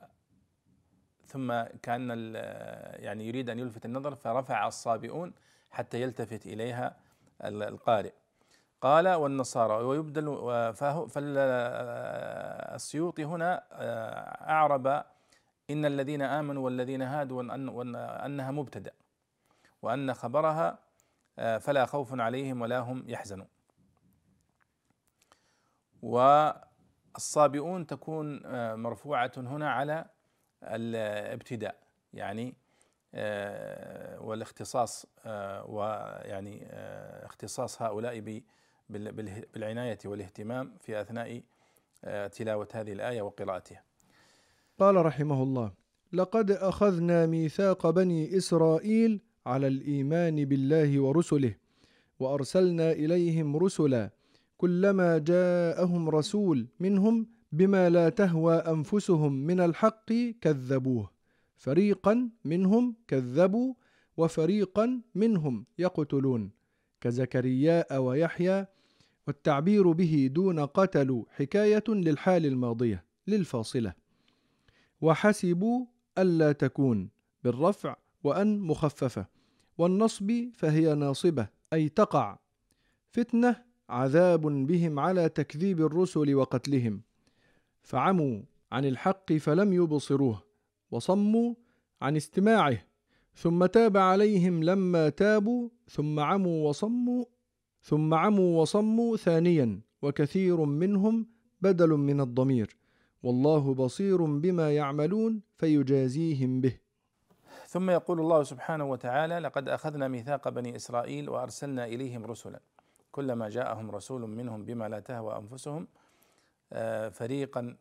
ثم 1.25 1.61
كأن 1.81 2.33
يعني 2.99 3.27
يريد 3.27 3.49
أن 3.49 3.59
يلفت 3.59 3.85
النظر 3.85 4.15
فرفع 4.15 4.67
الصابئون 4.67 5.33
حتى 5.71 6.01
يلتفت 6.01 6.45
إليها 6.45 6.97
القارئ. 7.43 8.13
قال 8.81 9.07
والنصارى 9.07 9.73
ويبدل 9.73 10.25
فالسيوطي 12.33 13.25
هنا 13.25 13.63
آه، 13.71 14.49
أعرب 14.49 14.87
إن 15.69 15.85
الذين 15.85 16.21
آمنوا 16.21 16.65
والذين 16.65 17.01
هادوا 17.01 17.43
وانها 17.43 18.51
مبتدأ. 18.51 18.91
وأن 19.81 20.13
خبرها 20.13 20.79
آه، 21.39 21.57
فلا 21.57 21.85
خوف 21.85 22.19
عليهم 22.19 22.61
ولا 22.61 22.79
هم 22.79 23.03
يحزنون. 23.07 23.47
والصابئون 26.01 27.87
تكون 27.87 28.45
آه، 28.45 28.75
مرفوعة 28.75 29.31
هنا 29.37 29.71
على 29.71 30.05
الابتداء 30.63 31.79
يعني 32.13 32.55
آه، 33.13 34.21
والاختصاص 34.21 35.05
ويعني 35.65 36.67
اختصاص 37.25 37.81
هؤلاء 37.81 38.43
بالعناية 38.89 39.97
والاهتمام 40.05 40.77
في 40.81 41.01
أثناء 41.01 41.41
تلاوة 42.27 42.67
هذه 42.73 42.93
الآية 42.93 43.21
وقراءتها. 43.21 43.83
قال 44.79 45.05
رحمه 45.05 45.43
الله 45.43 45.71
لقد 46.13 46.51
أخذنا 46.51 47.25
ميثاق 47.25 47.89
بني 47.89 48.37
إسرائيل 48.37 49.28
على 49.49 49.67
الإيمان 49.67 50.45
بالله 50.45 50.99
ورسله 50.99 51.55
وأرسلنا 52.19 52.91
إليهم 52.91 53.57
رسلا 53.57 54.03
كلما 54.57 55.17
جاءهم 55.17 56.09
رسول 56.09 56.67
منهم 56.79 57.27
بما 57.51 57.89
لا 57.89 58.09
تهوى 58.09 58.55
أنفسهم 58.55 59.33
من 59.33 59.59
الحق 59.59 60.13
كذبوه 60.41 61.09
فريقا 61.57 62.29
منهم 62.45 62.95
كذبوا 63.07 63.73
وفريقا 64.17 65.01
منهم 65.15 65.65
يقتلون 65.77 66.51
كزكرياء 67.01 68.01
ويحيى 68.01 68.65
والتعبير 69.27 69.91
به 69.91 70.29
دون 70.33 70.59
قتلوا 70.59 71.23
حكاية 71.29 71.83
للحال 71.87 72.45
الماضية 72.45 73.05
للفاصلة. 73.27 73.93
وحسبوا 75.01 75.85
ألا 76.17 76.51
تكون 76.51 77.09
بالرفع 77.43 77.95
وأن 78.23 78.59
مخففة. 78.59 79.38
والنصب 79.79 80.49
فهي 80.53 80.95
ناصبة 80.95 81.47
أي 81.73 81.89
تقع. 81.89 82.39
فتنة 83.11 83.55
عذاب 83.89 84.41
بهم 84.41 84.99
على 84.99 85.29
تكذيب 85.29 85.81
الرسل 85.81 86.35
وقتلهم. 86.35 87.01
فعموا 87.81 88.41
عن 88.71 88.85
الحق 88.85 89.33
فلم 89.33 89.73
يبصروه 89.73 90.43
وصموا 90.91 91.53
عن 92.01 92.15
استماعه. 92.15 92.77
ثم 93.35 93.65
تاب 93.65 93.97
عليهم 93.97 94.63
لما 94.63 95.09
تابوا 95.09 95.69
ثم 95.89 96.19
عموا 96.19 96.69
وصموا 96.69 97.25
ثم 97.81 98.13
عموا 98.13 98.61
وصموا 98.61 99.17
ثانيا 99.17 99.81
وكثير 100.01 100.65
منهم 100.65 101.27
بدل 101.61 101.89
من 101.89 102.21
الضمير. 102.21 102.77
والله 103.23 103.73
بصير 103.73 104.25
بما 104.25 104.75
يعملون 104.75 105.41
فيجازيهم 105.57 106.61
به. 106.61 106.88
ثم 107.69 107.89
يقول 107.89 108.19
الله 108.19 108.43
سبحانه 108.43 108.85
وتعالى 108.85 109.39
لقد 109.39 109.69
أخذنا 109.69 110.07
ميثاق 110.07 110.49
بني 110.49 110.75
إسرائيل 110.75 111.29
وأرسلنا 111.29 111.85
إليهم 111.85 112.25
رسلا. 112.25 112.59
كلما 113.11 113.49
جاءهم 113.49 113.91
رسول 113.91 114.21
منهم 114.21 114.65
بما 114.65 114.89
لا 114.89 114.99
تهوى 114.99 115.37
أنفسهم 115.37 115.87
آه، 116.73 117.09
فريقا 117.09 117.77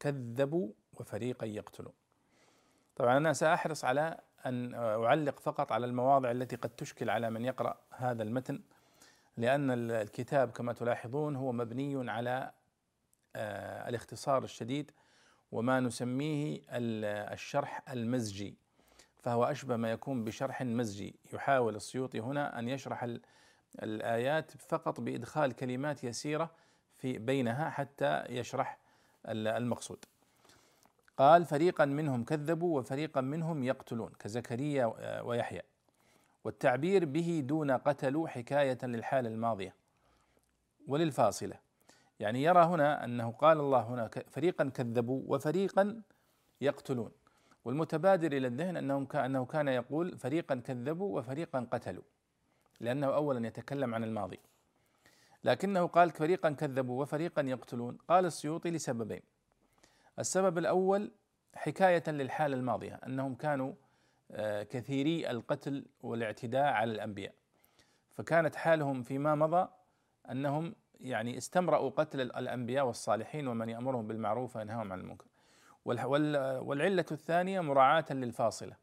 كذبوا 0.00 0.68
وفريقا 0.92 1.46
يقتلون. 1.46 1.92
طبعا 2.96 3.16
أنا 3.16 3.32
سأحرص 3.32 3.84
على 3.84 4.20
أن 4.46 4.74
أعلق 4.74 5.40
فقط 5.40 5.72
على 5.72 5.86
المواضع 5.86 6.30
التي 6.30 6.56
قد 6.56 6.70
تشكل 6.70 7.10
على 7.10 7.30
من 7.30 7.44
يقرأ 7.44 7.76
هذا 7.90 8.22
المتن 8.22 8.60
لأن 9.36 9.90
الكتاب 9.90 10.50
كما 10.50 10.72
تلاحظون 10.72 11.36
هو 11.36 11.52
مبني 11.52 12.10
على 12.10 12.52
آه، 13.36 13.88
الاختصار 13.88 14.44
الشديد 14.44 14.90
وما 15.52 15.80
نسميه 15.80 16.60
الشرح 16.70 17.90
المزجي. 17.90 18.65
فهو 19.26 19.44
أشبه 19.44 19.76
ما 19.76 19.90
يكون 19.90 20.24
بشرح 20.24 20.62
مزجي. 20.62 21.14
يحاول 21.32 21.76
السيوطي 21.76 22.20
هنا 22.20 22.58
أن 22.58 22.68
يشرح 22.68 23.08
الآيات 23.82 24.50
فقط 24.50 25.00
بإدخال 25.00 25.52
كلمات 25.52 26.04
يسيرة 26.04 26.50
في 26.96 27.18
بينها 27.18 27.70
حتى 27.70 28.24
يشرح 28.28 28.78
المقصود. 29.26 30.04
قال 31.16 31.44
فريقا 31.44 31.84
منهم 31.84 32.24
كذبوا 32.24 32.80
وفريقا 32.80 33.20
منهم 33.20 33.64
يقتلون 33.64 34.12
كزكريا 34.18 34.86
ويحيى. 35.22 35.62
والتعبير 36.44 37.04
به 37.04 37.42
دون 37.44 37.70
قتلوا 37.70 38.28
حكاية 38.28 38.78
للحالة 38.82 39.28
الماضية 39.28 39.74
وللفاصلة. 40.88 41.58
يعني 42.20 42.42
يرى 42.42 42.64
هنا 42.64 43.04
أنه 43.04 43.30
قال 43.30 43.60
الله 43.60 43.82
هنا 43.82 44.10
فريقا 44.30 44.68
كذبوا 44.68 45.22
وفريقا 45.26 46.02
يقتلون. 46.60 47.10
والمتبادر 47.66 48.32
إلى 48.32 48.46
الذهن 48.46 48.76
أنه 48.76 49.06
أنه 49.14 49.44
كان 49.44 49.68
يقول 49.68 50.18
فريقا 50.18 50.54
كذبوا 50.54 51.18
وفريقا 51.18 51.66
قتلوا 51.70 52.02
لأنه 52.80 53.06
أولا 53.06 53.46
يتكلم 53.46 53.94
عن 53.94 54.04
الماضي. 54.04 54.38
لكنه 55.44 55.86
قال 55.86 56.10
فريقا 56.10 56.50
كذبوا 56.50 57.02
وفريقا 57.02 57.42
يقتلون. 57.42 57.98
قال 58.08 58.24
السيوطي 58.24 58.70
لسببين. 58.70 59.20
السبب 60.18 60.58
الأول 60.58 61.10
حكاية 61.54 62.02
للحالة 62.08 62.56
الماضية 62.56 62.94
أنهم 62.94 63.34
كانوا 63.34 63.72
آه، 64.30 64.62
كثيري 64.62 65.30
القتل 65.30 65.86
والاعتداء 66.02 66.64
على 66.64 66.92
الأنبياء. 66.92 67.34
فكانت 68.14 68.56
حالهم 68.56 69.02
فيما 69.02 69.34
مضى 69.34 69.68
أنهم 70.30 70.74
يعني 71.00 71.38
استمرأوا 71.38 71.90
قتل 71.90 72.20
الأنبياء 72.20 72.86
والصالحين 72.86 73.48
ومن 73.48 73.68
يأمرهم 73.68 74.06
بالمعروف 74.06 74.56
وينهاهم 74.56 74.92
عن 74.92 75.00
المنكر. 75.00 75.26
والعلة 75.86 77.04
الثانية 77.12 77.60
مراعاة 77.60 78.04
للفاصلة. 78.10 78.76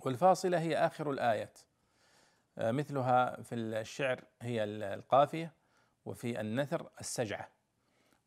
والفاصلة 0.00 0.58
هي 0.58 0.76
آخر 0.76 1.10
الآيات. 1.10 1.58
آه، 2.58 2.70
مثلها 2.70 3.42
في 3.42 3.54
الشعر 3.54 4.24
هي 4.42 4.64
القافية 4.64 5.52
وفي 6.04 6.40
النثر 6.40 6.90
السجعة 7.00 7.48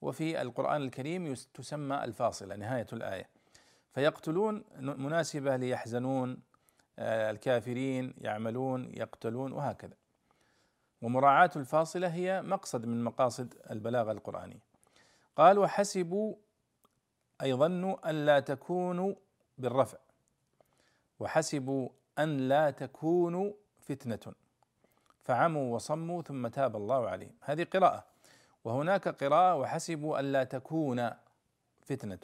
وفي 0.02 0.42
القرآن 0.42 0.82
الكريم 0.82 1.34
تسمى 1.34 2.04
الفاصلة 2.04 2.56
نهاية 2.56 2.88
الآية. 2.94 3.30
فيقتلون 3.94 4.64
مناسبة 4.80 5.56
ليحزنون 5.56 6.38
آه، 7.00 7.32
الكافرين 7.32 8.14
يعملون 8.18 8.92
يقتلون 8.94 9.52
وهكذا. 9.52 9.96
ومراعاة 11.02 11.52
الفاصلة 11.56 12.08
هي 12.08 12.42
مقصد 12.42 12.86
من 12.86 13.04
مقاصد 13.04 13.54
البلاغة 13.72 14.12
القرآنية. 14.12 14.60
قال 15.36 15.60
وحسبوا 15.60 16.36
أي 17.42 17.54
ظنوا 17.54 18.10
أن 18.10 18.26
لا 18.26 18.40
تكونوا 18.40 19.16
بالرفع 19.58 19.98
وحسبوا 21.20 21.90
أن 22.20 22.38
لا 22.38 22.72
تكونوا 22.72 23.54
فتنة 23.80 24.34
فعموا 25.24 25.76
وصموا 25.76 26.22
ثم 26.22 26.48
تاب 26.48 26.76
الله 26.76 27.10
عليهم. 27.10 27.34
هذه 27.42 27.64
قراءة. 27.64 28.06
وهناك 28.64 29.08
قراءة 29.24 29.56
وحسبوا 29.56 30.20
ألا 30.20 30.44
تكون 30.44 31.12
فتنة. 31.82 32.20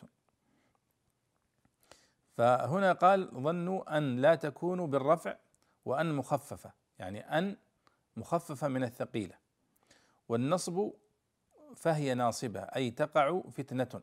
فهنا 2.38 2.94
قال 2.94 3.30
ظنوا 3.34 3.98
أن 3.98 4.22
لا 4.22 4.36
تكونوا 4.36 4.88
بالرفع 4.88 5.36
وأن 5.86 6.14
مخففة 6.16 6.72
يعني 7.00 7.38
أن 7.38 7.58
مخففة 8.18 8.68
من 8.68 8.84
الثقيلة. 8.84 9.36
والنصب 10.30 10.92
فهي 11.76 12.14
ناصبة 12.14 12.60
أي 12.60 12.92
تقع 12.92 13.42
فتنة. 13.52 14.02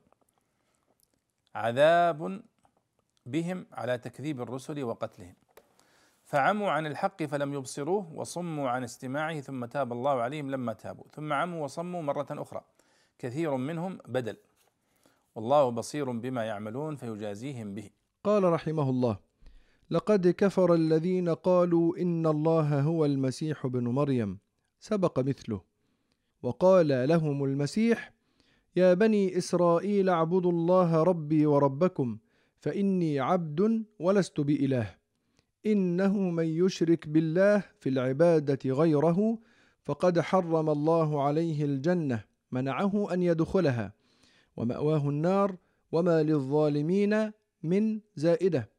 عذاب 1.58 2.42
بهم 3.26 3.66
على 3.72 3.98
تكذيب 3.98 4.40
الرسل 4.40 4.84
وقتلهم. 4.84 5.34
فعموا 6.24 6.70
عن 6.70 6.86
الحق 6.86 7.22
فلم 7.22 7.54
يبصروه 7.54 8.12
وصموا 8.14 8.68
عن 8.68 8.84
استماعه 8.84 9.40
ثم 9.40 9.64
تاب 9.64 9.92
الله 9.92 10.10
عليهم 10.10 10.50
لما 10.50 10.72
تابوا. 10.72 11.04
ثم 11.12 11.32
عموا 11.32 11.64
وصموا 11.64 12.02
مرة 12.02 12.26
أخرى. 12.30 12.60
كثير 13.18 13.56
منهم 13.56 13.98
بدل. 14.08 14.36
والله 15.34 15.68
بصير 15.68 16.10
بما 16.10 16.44
يعملون 16.44 16.96
فيجازيهم 16.96 17.74
به. 17.74 17.90
قال 18.24 18.44
رحمه 18.44 18.90
الله 18.90 19.18
لقد 19.90 20.28
كفر 20.28 20.74
الذين 20.74 21.28
قالوا 21.28 21.96
إن 21.96 22.26
الله 22.26 22.80
هو 22.80 23.04
المسيح 23.04 23.64
ابن 23.64 23.88
مريم. 23.88 24.38
سبق 24.80 25.18
مثله. 25.18 25.60
وقال 26.42 27.08
لهم 27.08 27.44
المسيح 27.44 28.17
يا 28.78 28.94
بني 28.94 29.38
إسرائيل 29.38 30.08
اعبدوا 30.08 30.52
الله 30.52 31.02
ربي 31.02 31.46
وربكم 31.46 32.18
فإني 32.58 33.20
عبد 33.20 33.84
ولست 33.98 34.40
بإله. 34.40 34.94
إنه 35.66 36.18
من 36.18 36.46
يشرك 36.46 37.08
بالله 37.08 37.62
في 37.80 37.88
العبادة 37.88 38.70
غيره 38.70 39.38
فقد 39.84 40.20
حرم 40.20 40.70
الله 40.70 41.22
عليه 41.22 41.64
الجنة 41.64 42.24
منعه 42.52 43.12
أن 43.12 43.22
يدخلها. 43.22 43.92
ومأواه 44.56 45.08
النار 45.08 45.56
وما 45.92 46.22
للظالمين 46.22 47.32
من 47.62 48.00
زائدة. 48.16 48.70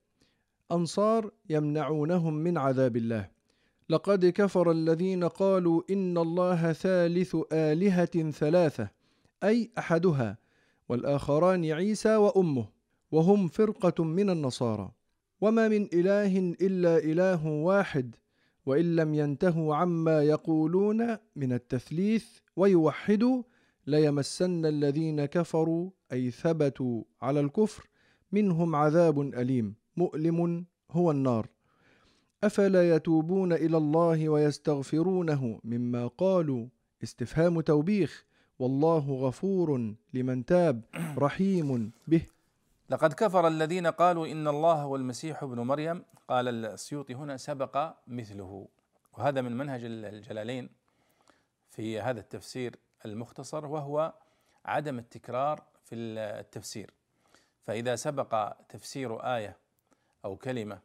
أنصار 0.71 1.31
يمنعونهم 1.49 2.33
من 2.33 2.57
عذاب 2.57 2.97
الله. 2.97 3.29
لقد 3.89 4.25
كفر 4.25 4.71
الذين 4.71 5.23
قالوا 5.23 5.81
إن 5.89 6.17
الله 6.17 6.73
ثالث 6.73 7.35
آلهة 7.51 8.31
ثلاثة. 8.31 8.98
أي 9.43 9.71
أحدها 9.77 10.37
والآخران 10.89 11.65
عيسى 11.65 12.15
وأمه 12.15 12.67
وهم 13.11 13.47
فرقة 13.47 14.03
من 14.03 14.29
النصارى. 14.29 14.91
وما 15.41 15.67
من 15.67 15.89
إله 15.93 16.37
إلا 16.61 16.97
إله 16.97 17.47
واحد 17.47 18.15
وإن 18.65 18.95
لم 18.95 19.13
ينتهوا 19.13 19.75
عما 19.75 20.23
يقولون 20.23 21.17
من 21.35 21.53
التثليث 21.53 22.25
ويوحدوا 22.55 23.43
ليمسن 23.87 24.65
الذين 24.65 25.25
كفروا 25.25 25.89
أي 26.13 26.31
ثبتوا 26.31 27.03
على 27.21 27.39
الكفر 27.39 27.87
منهم 28.31 28.75
عذاب 28.75 29.19
أليم 29.19 29.75
مؤلم 29.97 30.65
هو 30.91 31.11
النار. 31.11 31.47
أفلا 32.43 32.95
يتوبون 32.95 33.53
إلى 33.53 33.77
الله 33.77 34.29
ويستغفرونه 34.29 35.59
مما 35.63 36.07
قالوا؟ 36.07 36.67
استفهام 37.03 37.61
توبيخ. 37.61 38.25
والله 38.59 39.27
غفور 39.27 39.95
لمن 40.13 40.45
تاب 40.45 40.81
رحيم 41.17 41.91
به. 42.07 42.25
لقد 42.89 43.13
كفر 43.13 43.47
الذين 43.47 43.87
قالوا 43.87 44.27
إن 44.27 44.47
الله 44.47 44.73
هو 44.73 44.95
المسيح 44.95 45.43
ابن 45.43 45.59
مريم. 45.59 46.03
قال 46.27 46.65
السيوطي 46.65 47.13
هنا 47.15 47.37
سبق 47.37 47.93
مثله. 48.07 48.67
وهذا 49.17 49.41
من 49.41 49.57
منهج 49.57 49.81
الجلالين 49.83 50.69
في 51.69 52.01
هذا 52.01 52.19
التفسير 52.19 52.75
المختصر 53.05 53.65
وهو 53.65 54.13
عدم 54.65 54.99
التكرار 54.99 55.63
في 55.85 55.95
التفسير. 55.95 56.93
فإذا 57.67 57.95
سبق 57.95 58.53
تفسير 58.69 59.35
آية 59.35 59.57
أو 60.25 60.35
كلمة 60.35 60.79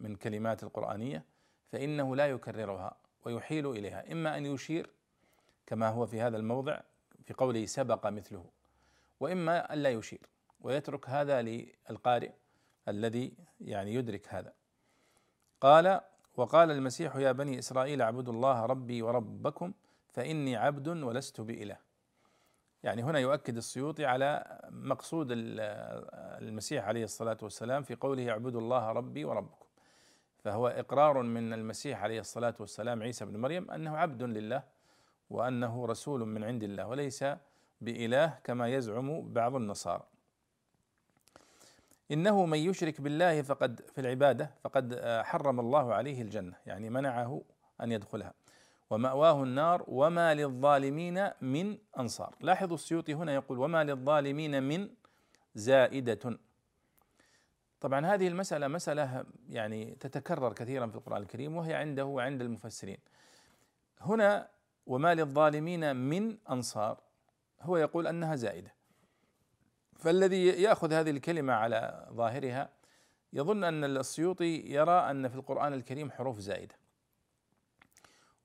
من 0.00 0.16
كلمات 0.16 0.62
القرآنية 0.62 1.24
فإنه 1.72 2.16
لا 2.16 2.26
يكررها 2.26 2.96
ويحيل 3.24 3.70
إليها. 3.70 4.12
إما 4.12 4.36
أن 4.36 4.46
يشير 4.46 4.90
كما 5.66 5.88
هو 5.88 6.06
في 6.06 6.20
هذا 6.20 6.36
الموضع 6.36 6.80
في 7.24 7.34
قوله 7.34 7.66
سبق 7.66 8.06
مثله 8.06 8.44
وإما 9.20 9.72
أن 9.72 9.78
لا 9.78 9.90
يشير 9.90 10.20
ويترك 10.60 11.08
هذا 11.08 11.42
للقارئ 11.42 12.30
الذي 12.88 13.34
يعني 13.60 13.94
يدرك 13.94 14.28
هذا. 14.28 14.52
قال 15.60 16.00
وقال 16.36 16.70
المسيح 16.70 17.16
يا 17.16 17.32
بني 17.32 17.58
إسرائيل 17.58 18.02
اعبدوا 18.02 18.32
الله 18.32 18.66
ربي 18.66 19.02
وربكم 19.02 19.72
فإني 20.08 20.56
عبد 20.56 20.88
ولست 20.88 21.40
بإله. 21.40 21.76
يعني 22.82 23.02
هنا 23.02 23.18
يؤكد 23.18 23.56
السيوطي 23.56 24.04
على 24.04 24.60
مقصود 24.70 25.28
المسيح 25.32 26.84
عليه 26.84 27.04
الصلاة 27.04 27.38
والسلام 27.42 27.82
في 27.82 27.94
قوله 27.94 28.30
اعبدوا 28.30 28.60
الله 28.60 28.92
ربي 28.92 29.24
وربكم. 29.24 29.66
فهو 30.38 30.68
إقرار 30.68 31.22
من 31.22 31.52
المسيح 31.52 32.02
عليه 32.02 32.20
الصلاة 32.20 32.54
والسلام 32.60 33.02
عيسى 33.02 33.24
بن 33.24 33.36
مريم 33.36 33.70
أنه 33.70 33.96
عبد 33.96 34.22
لله 34.22 34.62
وأنه 35.32 35.86
رسول 35.86 36.26
من 36.26 36.44
عند 36.44 36.62
الله 36.62 36.86
وليس 36.86 37.24
بإله 37.80 38.38
كما 38.44 38.68
يزعم 38.68 39.32
بعض 39.32 39.54
النصارى. 39.56 40.06
إنه 42.10 42.46
من 42.46 42.58
يشرك 42.58 43.00
بالله 43.00 43.42
فقد 43.42 43.80
في 43.94 44.00
العبادة 44.00 44.50
فقد 44.60 45.00
حرم 45.24 45.60
الله 45.60 45.94
عليه 45.94 46.22
الجنة 46.22 46.56
يعني 46.66 46.90
منعه 46.90 47.42
أن 47.80 47.92
يدخلها. 47.92 48.34
ومأواه 48.90 49.42
النار 49.42 49.84
وما 49.88 50.34
للظالمين 50.34 51.30
من 51.40 51.78
أنصار. 51.98 52.34
لاحظوا 52.40 52.74
السيوطي 52.74 53.14
هنا 53.14 53.34
يقول 53.34 53.58
وما 53.58 53.84
للظالمين 53.84 54.62
من 54.62 54.88
زائدة. 55.54 56.38
طبعا 57.80 58.06
هذه 58.06 58.28
المسألة 58.28 58.68
مسألة 58.68 59.24
يعني 59.48 59.96
تتكرر 60.00 60.52
كثيرا 60.52 60.86
في 60.86 60.96
القرآن 60.96 61.22
الكريم 61.22 61.56
وهي 61.56 61.74
عنده 61.74 62.04
وعند 62.04 62.40
المفسرين. 62.40 62.98
هنا 64.00 64.48
وما 64.86 65.14
للظالمين 65.14 65.96
من 65.96 66.38
أنصار. 66.50 67.00
هو 67.60 67.76
يقول 67.76 68.06
أنها 68.06 68.36
زائدة. 68.36 68.74
فالذي 69.96 70.46
يأخذ 70.46 70.92
هذه 70.92 71.10
الكلمة 71.10 71.52
على 71.52 72.08
ظاهرها 72.12 72.70
يظن 73.32 73.64
أن 73.64 73.84
السيوطي 73.84 74.56
يرى 74.56 75.10
أن 75.10 75.28
في 75.28 75.34
القرآن 75.34 75.72
الكريم 75.72 76.10
حروف 76.10 76.38
زائدة. 76.38 76.74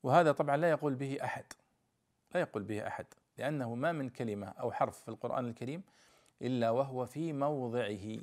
وهذا 0.04 0.32
طبعا 0.32 0.58
لا 0.58 0.70
يقول 0.70 0.96
به 0.96 1.18
أحد. 1.24 1.46
لا 2.36 2.40
يقول 2.42 2.64
به 2.64 2.88
أحد. 2.88 3.06
لأنه 3.38 3.76
ما 3.76 3.92
من 3.92 4.10
كلمة 4.10 4.48
أو 4.48 4.72
حرف 4.72 5.02
في 5.02 5.10
القرآن 5.10 5.46
الكريم 5.46 5.84
إلا 6.42 6.70
وهو 6.70 7.06
في 7.06 7.34
موضعه. 7.34 8.18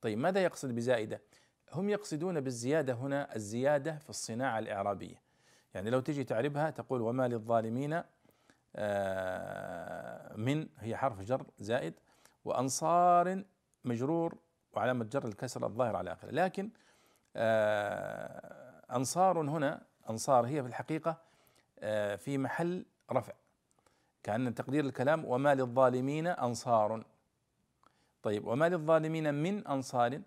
طيب 0.00 0.18
ماذا 0.18 0.44
يقصد 0.44 0.74
بزائدة؟ 0.74 1.20
هم 1.72 1.90
يقصدون 1.90 2.40
بالزيادة 2.40 2.92
هنا 2.94 3.36
الزيادة 3.36 3.98
في 3.98 4.10
الصناعة 4.10 4.58
الإعرابية. 4.58 5.27
يعني 5.74 5.90
لو 5.90 6.00
تجي 6.00 6.24
تعربها 6.24 6.70
تقول 6.70 7.00
وما 7.00 7.28
للظالمين 7.28 8.02
آه، 8.76 10.36
من 10.36 10.68
هي 10.78 10.96
حرف 10.96 11.20
جر 11.20 11.46
زائد 11.58 11.94
وأنصار 12.44 13.44
مجرور 13.84 14.38
وعلامة 14.72 15.04
جر 15.04 15.24
الكسر 15.24 15.66
الظاهر 15.66 15.96
على 15.96 16.12
آخره. 16.12 16.30
لكن 16.30 16.70
آه، 17.36 18.82
أنصار 18.96 19.40
هنا 19.40 19.82
أنصار 20.10 20.46
هي 20.46 20.62
في 20.62 20.68
الحقيقة 20.68 21.16
آه، 21.78 22.16
في 22.16 22.38
محل 22.38 22.84
رفع. 23.12 23.32
كأن 24.22 24.54
تقدير 24.54 24.84
الكلام 24.84 25.24
وما 25.24 25.54
للظالمين 25.54 26.26
أنصار. 26.26 27.04
طيب 28.22 28.46
وما 28.46 28.68
للظالمين 28.68 29.34
من 29.34 29.66
أنصار؟ 29.66 30.22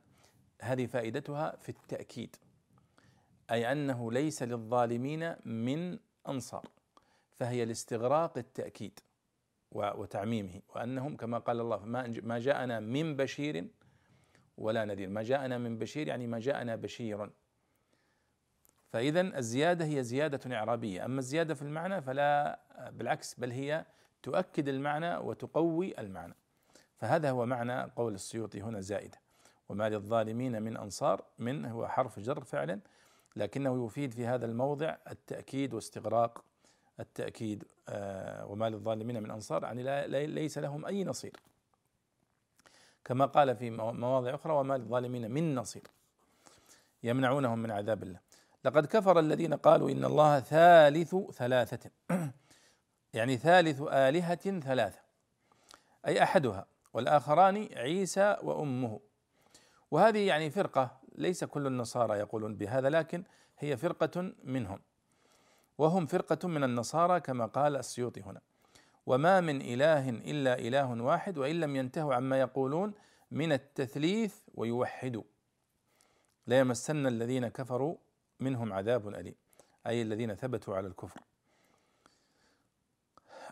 هذه 0.61 0.85
فائدتها 0.85 1.55
في 1.55 1.69
التأكيد. 1.69 2.35
أي 3.51 3.71
أنه 3.71 4.11
ليس 4.11 4.43
للظالمين 4.43 5.35
من 5.45 5.99
أنصار 6.27 6.67
فهي 7.39 7.65
لاستغراق 7.65 8.37
التأكيد 8.37 8.99
وتعميمه 9.71 10.61
وأنهم 10.69 11.15
كما 11.17 11.37
قال 11.37 11.59
الله 11.59 11.85
ما 12.23 12.39
جاءنا 12.39 12.79
من 12.79 13.15
بشير 13.15 13.67
ولا 14.57 14.85
نذير 14.85 15.09
ما 15.09 15.23
جاءنا 15.23 15.57
من 15.57 15.77
بشير 15.77 16.07
يعني 16.07 16.27
ما 16.27 16.39
جاءنا 16.39 16.75
بشير. 16.75 17.29
فإذا 18.89 19.21
الزيادة 19.21 19.85
هي 19.85 20.03
زيادة 20.03 20.57
إعرابية 20.57 21.05
أما 21.05 21.19
الزيادة 21.19 21.53
في 21.53 21.61
المعنى 21.61 22.01
فلا 22.01 22.59
بالعكس 22.91 23.35
بل 23.35 23.51
هي 23.51 23.85
تؤكد 24.23 24.67
المعنى 24.67 25.17
وتقوي 25.17 25.99
المعنى. 25.99 26.33
فهذا 26.97 27.29
هو 27.29 27.45
معنى 27.45 27.83
قول 27.83 28.13
السيوطي 28.13 28.61
هنا 28.61 28.79
زائدة. 28.79 29.19
وما 29.69 29.89
للظالمين 29.89 30.61
من 30.61 30.77
أنصار 30.77 31.23
من 31.39 31.65
هو 31.65 31.87
حرف 31.87 32.19
جر 32.19 32.43
فعلا 32.43 32.79
لكنه 33.35 33.85
يفيد 33.85 34.13
في 34.13 34.25
هذا 34.27 34.45
الموضع 34.45 34.95
التأكيد 35.11 35.73
واستغراق 35.73 36.43
التأكيد 36.99 37.63
آه، 37.89 38.45
وما 38.45 38.69
للظالمين 38.69 39.23
من 39.23 39.31
أنصار 39.31 39.63
يعني 39.63 40.07
ليس 40.27 40.57
لهم 40.57 40.85
أي 40.85 41.03
نصير. 41.03 41.35
كما 43.05 43.25
قال 43.25 43.55
في 43.55 43.69
مواضع 43.69 44.35
أخرى 44.35 44.53
وما 44.53 44.77
للظالمين 44.77 45.31
من 45.31 45.55
نصير. 45.55 45.83
يمنعونهم 47.03 47.59
من 47.59 47.71
عذاب 47.71 48.03
الله. 48.03 48.19
لقد 48.65 48.85
كفر 48.85 49.19
الذين 49.19 49.53
قالوا 49.53 49.91
إن 49.91 50.05
الله 50.05 50.39
ثالث 50.39 51.15
ثلاثة. 51.15 51.89
يعني 53.13 53.37
ثالث 53.37 53.81
آلهة 53.81 54.59
ثلاثة. 54.59 54.99
أي 56.07 56.23
أحدها. 56.23 56.65
والآخران 56.93 57.69
عيسى 57.75 58.37
وأمه. 58.43 58.99
وهذه 59.91 60.27
يعني 60.27 60.49
فرقة 60.49 61.00
ليس 61.21 61.43
كل 61.43 61.67
النصارى 61.67 62.17
يقولون 62.17 62.55
بهذا 62.55 62.89
لكن 62.89 63.23
هي 63.59 63.77
فرقة 63.77 64.33
منهم. 64.43 64.79
وهم 65.77 66.05
فرقة 66.05 66.47
من 66.47 66.63
النصارى 66.63 67.19
كما 67.19 67.45
قال 67.45 67.75
السيوطي 67.75 68.21
هنا. 68.21 68.41
وما 69.05 69.41
من 69.41 69.61
إله 69.61 70.09
إلا 70.09 70.59
إله 70.59 71.03
واحد 71.03 71.37
وإن 71.37 71.59
لم 71.59 71.75
ينتهوا 71.75 72.15
عما 72.15 72.39
يقولون 72.39 72.93
من 73.31 73.51
التثليث 73.51 74.35
ويوحدوا. 74.55 75.23
ليمسن 76.47 77.07
الذين 77.07 77.47
كفروا 77.47 77.95
منهم 78.39 78.73
عذاب 78.73 79.07
أليم 79.07 79.35
أي 79.87 80.01
الذين 80.01 80.35
ثبتوا 80.35 80.75
على 80.75 80.87
الكفر. 80.87 81.21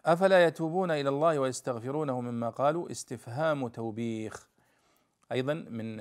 أفلا 0.06 0.46
يتوبون 0.46 0.92
إلى 0.92 1.10
الله 1.10 1.40
ويستغفرونه 1.40 2.22
مما 2.22 2.50
قالوا؟ 2.50 2.92
استفهام 2.92 3.68
توبيخ. 3.68 4.49
أيضا 5.32 5.54
من 5.54 6.00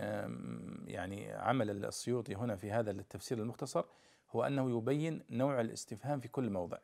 يعني 0.89 1.33
عمل 1.33 1.85
السيوطي 1.85 2.35
هنا 2.35 2.57
في 2.57 2.71
هذا 2.71 2.91
التفسير 2.91 3.39
المختصر 3.39 3.85
هو 4.31 4.43
أنه 4.43 4.79
يبين 4.79 5.23
نوع 5.31 5.61
الاستفهام 5.61 6.21
في 6.21 6.29
كل 6.29 6.51
موضع. 6.51 6.79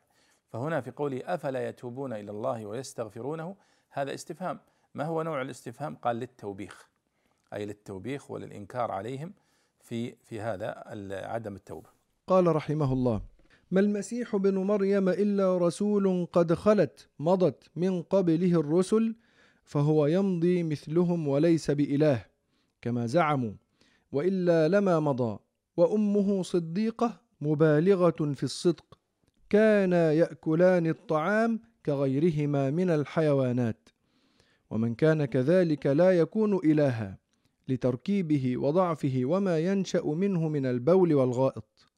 فهنا 0.47 0.81
في 0.81 0.91
قوله 0.91 1.21
أفلا 1.25 1.69
يتوبون 1.69 2.13
إلى 2.13 2.31
الله 2.31 2.65
ويستغفرونه 2.65 3.55
هذا 3.89 4.13
استفهام. 4.13 4.59
ما 4.93 5.03
هو 5.05 5.21
نوع 5.23 5.41
الاستفهام؟ 5.41 5.95
قال 5.95 6.15
للتوبيخ 6.15 6.89
أي 7.53 7.65
للتوبيخ 7.65 8.31
وللإنكار 8.31 8.91
عليهم 8.91 9.33
في 9.79 10.15
في 10.15 10.41
هذا 10.41 10.83
عدم 11.11 11.55
التوبة. 11.55 11.89
قال 12.27 12.55
رحمه 12.55 12.93
الله 12.93 13.21
ما 13.71 13.79
المسيح 13.79 14.35
ابن 14.35 14.57
مريم 14.57 15.09
إلا 15.09 15.57
رسول 15.57 16.27
قد 16.33 16.53
خلت 16.53 17.09
مضت 17.19 17.69
من 17.75 18.01
قبله 18.01 18.59
الرسل 18.59 19.15
فهو 19.63 20.05
يمضي 20.05 20.63
مثلهم 20.63 21.27
وليس 21.27 21.71
بإله. 21.71 22.25
كما 22.85 23.05
زعموا 23.05 23.53
وإلا 24.11 24.67
لما 24.67 24.99
مضى 24.99 25.39
وأمه 25.77 26.43
صديقة 26.43 27.21
مبالغة 27.41 28.33
في 28.33 28.43
الصدق 28.43 28.99
كانا 29.49 30.13
يأكلان 30.13 30.87
الطعام 30.87 31.59
كغيرهما 31.85 32.69
من 32.69 32.89
الحيوانات 32.89 33.89
ومن 34.69 34.95
كان 34.95 35.25
كذلك 35.25 35.85
لا 35.85 36.11
يكون 36.11 36.55
إلها 36.55 37.17
لتركيبه 37.67 38.57
وضعفه 38.57 39.21
وما 39.23 39.59
ينشأ 39.59 40.01
منه 40.05 40.47
من 40.47 40.65
البول 40.65 41.13
والغائط. 41.13 41.93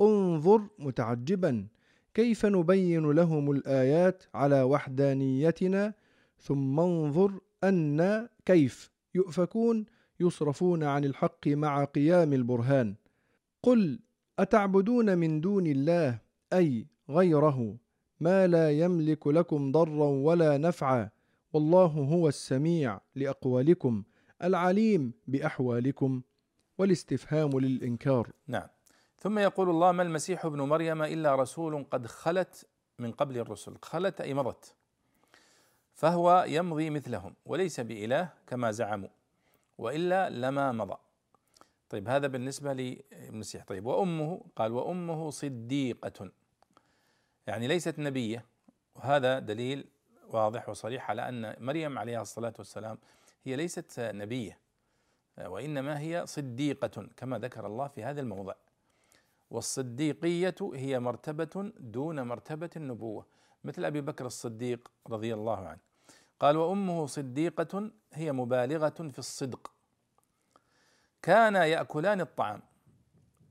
انظر 0.00 0.62
متعجبا 0.78 1.66
كيف 2.14 2.46
نبين 2.46 3.10
لهم 3.10 3.50
الآيات 3.50 4.24
على 4.34 4.62
وحدانيتنا 4.62 5.94
ثم 6.38 6.80
انظر 6.80 7.40
أن 7.64 8.28
كيف 8.46 8.90
يؤفكون 9.14 9.84
يصرفون 10.20 10.84
عن 10.84 11.04
الحق 11.04 11.48
مع 11.48 11.84
قيام 11.84 12.32
البرهان. 12.32 12.94
قل 13.62 14.00
أتعبدون 14.38 15.18
من 15.18 15.40
دون 15.40 15.66
الله؟ 15.66 16.18
أي 16.52 16.86
غيره. 17.10 17.76
ما 18.20 18.46
لا 18.46 18.70
يملك 18.70 19.26
لكم 19.26 19.72
ضرا 19.72 20.08
ولا 20.08 20.58
نفعا. 20.58 21.10
والله 21.52 21.86
هو 21.86 22.28
السميع 22.28 23.00
لأقوالكم 23.14 24.02
العليم 24.42 25.12
بأحوالكم 25.26 26.22
والاستفهام 26.78 27.60
للإنكار. 27.60 28.30
نعم. 28.46 28.68
ثم 29.18 29.38
يقول 29.38 29.70
الله 29.70 29.92
ما 29.92 30.02
المسيح 30.02 30.44
ابن 30.44 30.60
مريم 30.60 31.02
إلا 31.02 31.34
رسول 31.34 31.84
قد 31.90 32.06
خلت 32.06 32.66
من 32.98 33.12
قبل 33.12 33.38
الرسل. 33.38 33.74
خلت 33.82 34.20
أي 34.20 34.34
مضت 34.34 34.74
فهو 35.94 36.44
يمضي 36.48 36.90
مثلهم 36.90 37.34
وليس 37.46 37.80
بإله 37.80 38.28
كما 38.46 38.70
زعموا. 38.70 39.08
وإلا 39.80 40.30
لما 40.30 40.72
مضى. 40.72 40.96
طيب 41.88 42.08
هذا 42.08 42.26
بالنسبة 42.26 42.72
للمسيح 42.72 43.64
طيب 43.64 43.86
وأمه 43.86 44.40
قال 44.56 44.72
وأمه 44.72 45.30
صديقة 45.30 46.30
يعني 47.46 47.68
ليست 47.68 47.98
نبية. 47.98 48.44
وهذا 48.94 49.38
دليل 49.38 49.84
واضح 50.28 50.68
وصريح 50.68 51.10
على 51.10 51.28
أن 51.28 51.56
مريم 51.64 51.98
عليها 51.98 52.22
الصلاة 52.22 52.52
والسلام 52.58 52.98
هي 53.44 53.56
ليست 53.56 54.00
نبية 54.00 54.58
وإنما 55.38 56.00
هي 56.00 56.26
صديقة 56.26 57.08
كما 57.16 57.38
ذكر 57.38 57.66
الله 57.66 57.88
في 57.88 58.04
هذا 58.04 58.20
الموضع. 58.20 58.54
والصديقية 59.50 60.54
هي 60.74 61.00
مرتبة 61.00 61.72
دون 61.78 62.22
مرتبة 62.22 62.70
النبوة 62.76 63.26
مثل 63.64 63.84
أبي 63.84 64.00
بكر 64.00 64.26
الصديق 64.26 64.90
رضي 65.08 65.34
الله 65.34 65.58
عنه. 65.68 65.89
قال 66.40 66.56
وأمه 66.56 67.06
صديقة 67.06 67.90
هي 68.12 68.32
مبالغة 68.32 68.88
في 68.88 69.18
الصدق. 69.18 69.72
كانا 71.22 71.64
يأكلان 71.64 72.20
الطعام. 72.20 72.62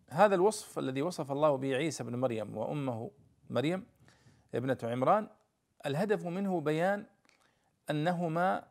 هذا 0.09 0.35
الوصف 0.35 0.79
الذي 0.79 1.01
وصف 1.01 1.31
الله 1.31 1.55
به 1.55 1.75
عيسى 1.75 2.03
بن 2.03 2.15
مريم 2.15 2.57
وأمه 2.57 3.11
مريم 3.49 3.85
ابنة 4.55 4.77
عمران 4.83 5.27
الهدف 5.85 6.25
منه 6.25 6.61
بيان 6.61 7.05
أنهما 7.89 8.63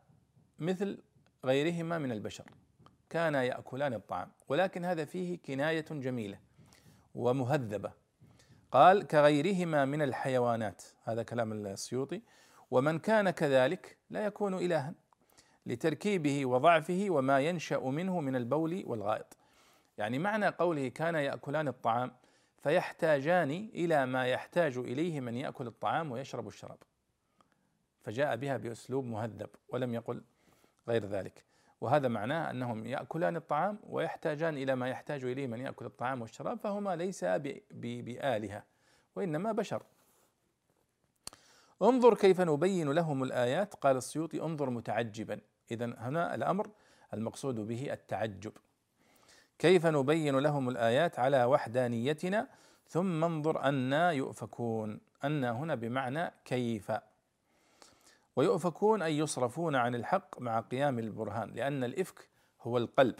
مثل 0.58 0.98
غيرهما 1.44 1.98
من 1.98 2.12
البشر. 2.12 2.44
كانا 3.10 3.42
يأكلان 3.42 3.94
الطعام 3.94 4.30
ولكن 4.48 4.84
هذا 4.84 5.04
فيه 5.04 5.38
كناية 5.38 5.86
جميلة 5.90 6.38
ومهذبة. 7.14 7.92
قال 8.70 9.06
كغيرهما 9.06 9.84
من 9.84 10.02
الحيوانات. 10.02 10.82
هذا 11.04 11.22
كلام 11.22 11.52
السيوطي. 11.52 12.22
ومن 12.70 12.98
كان 12.98 13.30
كذلك 13.30 13.98
لا 14.10 14.24
يكون 14.24 14.54
إلها 14.54 14.94
لتركيبه 15.66 16.46
وضعفه 16.46 17.06
وما 17.08 17.40
ينشأ 17.40 17.78
منه 17.78 18.20
من 18.20 18.36
البول 18.36 18.82
والغائط. 18.86 19.36
يعني 19.98 20.18
معنى 20.18 20.48
قوله 20.48 20.88
كان 20.88 21.14
يأكلان 21.14 21.68
الطعام 21.68 22.12
فيحتاجان 22.62 23.50
إلى 23.50 24.06
ما 24.06 24.26
يحتاج 24.26 24.78
إليه 24.78 25.20
من 25.20 25.34
يأكل 25.34 25.66
الطعام 25.66 26.12
ويشرب 26.12 26.48
الشراب. 26.48 26.78
فجاء 28.02 28.36
بها 28.36 28.56
بأسلوب 28.56 29.04
مهذب 29.04 29.48
ولم 29.68 29.94
يقل 29.94 30.22
غير 30.88 31.06
ذلك. 31.06 31.44
وهذا 31.80 32.08
معناه 32.08 32.50
أنهم 32.50 32.86
يأكلان 32.86 33.36
الطعام 33.36 33.78
ويحتاجان 33.82 34.56
إلى 34.56 34.74
ما 34.74 34.88
يحتاج 34.88 35.24
إليه 35.24 35.46
من 35.46 35.60
يأكل 35.60 35.86
الطعام 35.86 36.22
والشراب 36.22 36.58
فهما 36.58 36.96
ليس 36.96 37.24
بآلهة 37.24 38.64
وإنما 39.16 39.52
بشر. 39.52 39.82
انظر 41.82 42.14
كيف 42.14 42.40
نبين 42.40 42.90
لهم 42.90 43.22
الآيات 43.22 43.74
قال 43.74 43.96
السيوطي 43.96 44.42
انظر 44.42 44.70
متعجبا. 44.70 45.40
إذا 45.70 45.86
هنا 45.98 46.34
الأمر 46.34 46.70
المقصود 47.14 47.54
به 47.54 47.92
التعجب. 47.92 48.52
كيف 49.58 49.86
نبين 49.86 50.38
لهم 50.38 50.68
الآيات 50.68 51.18
على 51.18 51.44
وحدانيتنا؟ 51.44 52.48
ثم 52.88 53.24
انظر 53.24 53.62
أنا 53.62 54.10
يؤفكون. 54.10 55.00
أن 55.24 55.44
هنا 55.44 55.74
بمعنى 55.74 56.32
كيف. 56.44 56.92
ويؤفكون 58.36 59.02
أي 59.02 59.18
يصرفون 59.18 59.76
عن 59.76 59.94
الحق 59.94 60.40
مع 60.40 60.60
قيام 60.60 60.98
البرهان 60.98 61.50
لأن 61.50 61.84
الإفك 61.84 62.28
هو 62.62 62.78
القلب. 62.78 63.14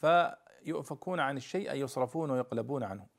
فيؤفكون 0.00 1.20
عن 1.20 1.36
الشيء 1.36 1.70
أي 1.70 1.80
يصرفون 1.80 2.30
ويقلبون 2.30 2.82
عنه. 2.82 3.11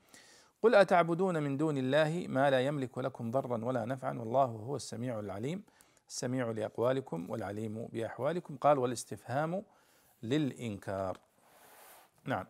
قل 0.64 0.74
أتعبدون 0.74 1.42
من 1.42 1.56
دون 1.56 1.78
الله 1.78 2.26
ما 2.28 2.50
لا 2.50 2.60
يملك 2.60 2.98
لكم 2.98 3.30
ضرا 3.30 3.64
ولا 3.64 3.84
نفعا 3.84 4.18
والله 4.18 4.44
هو 4.44 4.76
السميع 4.76 5.20
العليم. 5.20 5.62
السميع 6.08 6.50
لأقوالكم 6.50 7.30
والعليم 7.30 7.86
بأحوالكم. 7.92 8.56
قال 8.56 8.78
والاستفهام 8.78 9.62
للإنكار. 10.22 11.18
نعم. 12.24 12.46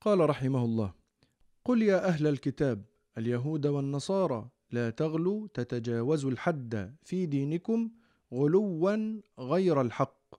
قال 0.00 0.30
رحمه 0.30 0.64
الله 0.64 0.92
قل 1.64 1.82
يا 1.82 2.06
أهل 2.06 2.26
الكتاب 2.26 2.84
اليهود 3.18 3.66
والنصارى 3.66 4.48
لا 4.70 4.90
تغلوا 4.90 5.48
تتجاوزوا 5.54 6.30
الحد 6.30 6.96
في 7.04 7.26
دينكم 7.26 7.90
غلوا 8.32 9.20
غير 9.38 9.80
الحق 9.80 10.34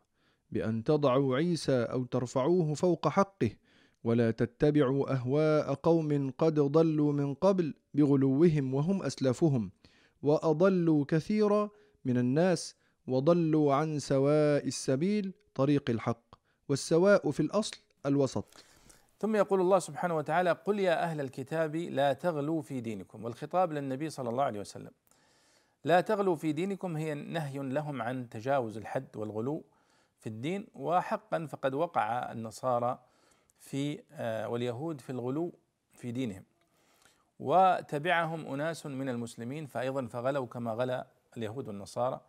بأن 0.51 0.83
تضعوا 0.83 1.35
عيسى 1.35 1.83
أو 1.83 2.03
ترفعوه 2.03 2.73
فوق 2.73 3.07
حقه. 3.07 3.51
ولا 4.03 4.31
تتبعوا 4.31 5.13
أهواء 5.13 5.73
قوم 5.73 6.31
قد 6.37 6.59
ضلوا 6.59 7.13
من 7.13 7.33
قبل 7.33 7.73
بغلوهم 7.93 8.73
وهم 8.73 9.03
أسلافهم 9.03 9.71
وأضلوا 10.23 11.05
كثيرا 11.07 11.69
من 12.05 12.17
الناس 12.17 12.75
وضلوا 13.07 13.73
عن 13.73 13.99
سواء 13.99 14.67
السبيل 14.67 15.33
طريق 15.55 15.89
الحق 15.89 16.35
والسواء 16.69 17.31
في 17.31 17.39
الأصل 17.39 17.77
الوسط. 18.05 18.45
ثم 19.19 19.35
يقول 19.35 19.61
الله 19.61 19.79
سبحانه 19.79 20.17
وتعالى 20.17 20.51
قل 20.51 20.79
يا 20.79 21.03
أهل 21.03 21.21
الكتاب 21.21 21.75
لا 21.75 22.13
تغلوا 22.13 22.61
في 22.61 22.81
دينكم 22.81 23.25
والخطاب 23.25 23.71
للنبي 23.73 24.09
صلى 24.09 24.29
الله 24.29 24.43
عليه 24.43 24.59
وسلم. 24.59 24.91
لا 25.83 26.01
تغلوا 26.01 26.35
في 26.35 26.51
دينكم 26.51 26.97
هي 26.97 27.13
نهي 27.13 27.59
لهم 27.59 28.01
عن 28.01 28.29
تجاوز 28.29 28.77
الحد 28.77 29.17
والغلو 29.17 29.63
في 30.19 30.27
الدين 30.27 30.67
وحقا 30.75 31.45
فقد 31.45 31.73
وقع 31.73 32.31
النصارى 32.31 32.99
في 33.63 34.03
آه، 34.11 34.49
واليهود 34.49 35.01
في 35.01 35.09
الغلو 35.09 35.53
في 35.93 36.11
دينهم. 36.11 36.43
وتبعهم 37.39 38.53
أناس 38.53 38.85
من 38.85 39.09
المسلمين 39.09 39.65
فأيضا 39.65 40.07
فغلوا 40.07 40.45
كما 40.45 40.71
غلا 40.71 41.07
اليهود 41.37 41.67
والنصارى 41.67 42.21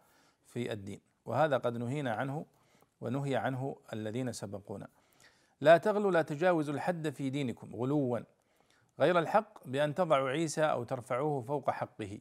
في 0.46 0.72
الدين. 0.72 1.00
وهذا 1.24 1.58
قد 1.58 1.76
نهينا 1.76 2.14
عنه 2.14 2.46
ونهي 3.00 3.36
عنه 3.36 3.76
الذين 3.92 4.32
سبقونا. 4.32 4.88
لا 5.60 5.76
تغلوا 5.76 6.10
لا 6.10 6.22
تجاوزوا 6.22 6.74
الحد 6.74 7.08
في 7.08 7.30
دينكم 7.30 7.74
غلوا 7.74 8.20
غير 9.00 9.18
الحق 9.18 9.66
بأن 9.68 9.94
تضعوا 9.94 10.28
عيسى 10.28 10.62
أو 10.62 10.84
ترفعوه 10.84 11.42
فوق 11.42 11.70
حقه. 11.70 12.18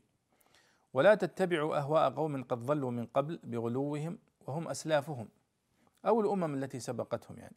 ولا 0.94 1.16
تتبعوا 1.16 1.78
أهواء 1.78 2.10
قوم 2.10 2.44
قد 2.44 2.66
ضلوا 2.66 2.92
من 2.92 3.06
قبل 3.06 3.40
بغلوهم 3.44 4.18
وهم 4.48 4.68
أسلافهم 4.68 5.30
أو 6.06 6.22
الأمم 6.22 6.54
التي 6.54 6.80
سبقتهم 6.80 7.38
يعني. 7.38 7.56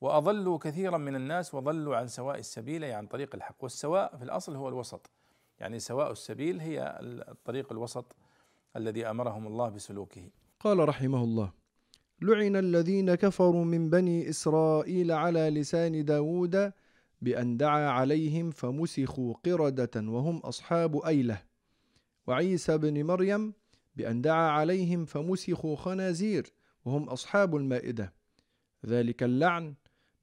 وأضلوا 0.00 0.58
كثيرا 0.58 0.98
من 0.98 1.16
الناس 1.16 1.54
وضلوا 1.54 1.96
عن 1.96 2.08
سواء 2.08 2.38
السبيل 2.38 2.82
يعني 2.82 2.94
عن 2.94 3.06
طريق 3.06 3.34
الحق. 3.34 3.56
والسواء 3.60 4.16
في 4.16 4.24
الأصل 4.24 4.56
هو 4.56 4.68
الوسط. 4.68 5.10
يعني 5.60 5.78
سواء 5.78 6.12
السبيل 6.12 6.60
هي 6.60 6.98
الطريق 7.28 7.72
الوسط 7.72 8.16
الذي 8.76 9.06
أمرهم 9.06 9.46
الله 9.46 9.68
بسلوكه. 9.68 10.30
قال 10.60 10.88
رحمه 10.88 11.24
الله 11.24 11.52
لعن 12.22 12.56
الذين 12.56 13.14
كفروا 13.14 13.64
من 13.64 13.90
بني 13.90 14.30
إسرائيل 14.30 15.12
على 15.12 15.50
لسان 15.50 16.04
داود 16.04 16.72
بأن 17.22 17.56
دعا 17.56 17.90
عليهم 17.90 18.50
فمسخوا 18.50 19.34
قردة 19.44 19.90
وهم 19.96 20.38
أصحاب 20.38 20.96
أيلة. 20.96 21.42
وعيسى 22.26 22.78
بن 22.78 23.04
مريم 23.04 23.54
بأن 23.96 24.22
دعا 24.22 24.50
عليهم 24.50 25.04
فمسخوا 25.04 25.76
خنازير 25.76 26.52
وهم 26.84 27.08
أصحاب 27.08 27.56
المائدة. 27.56 28.12
ذلك 28.86 29.22
اللعن 29.22 29.74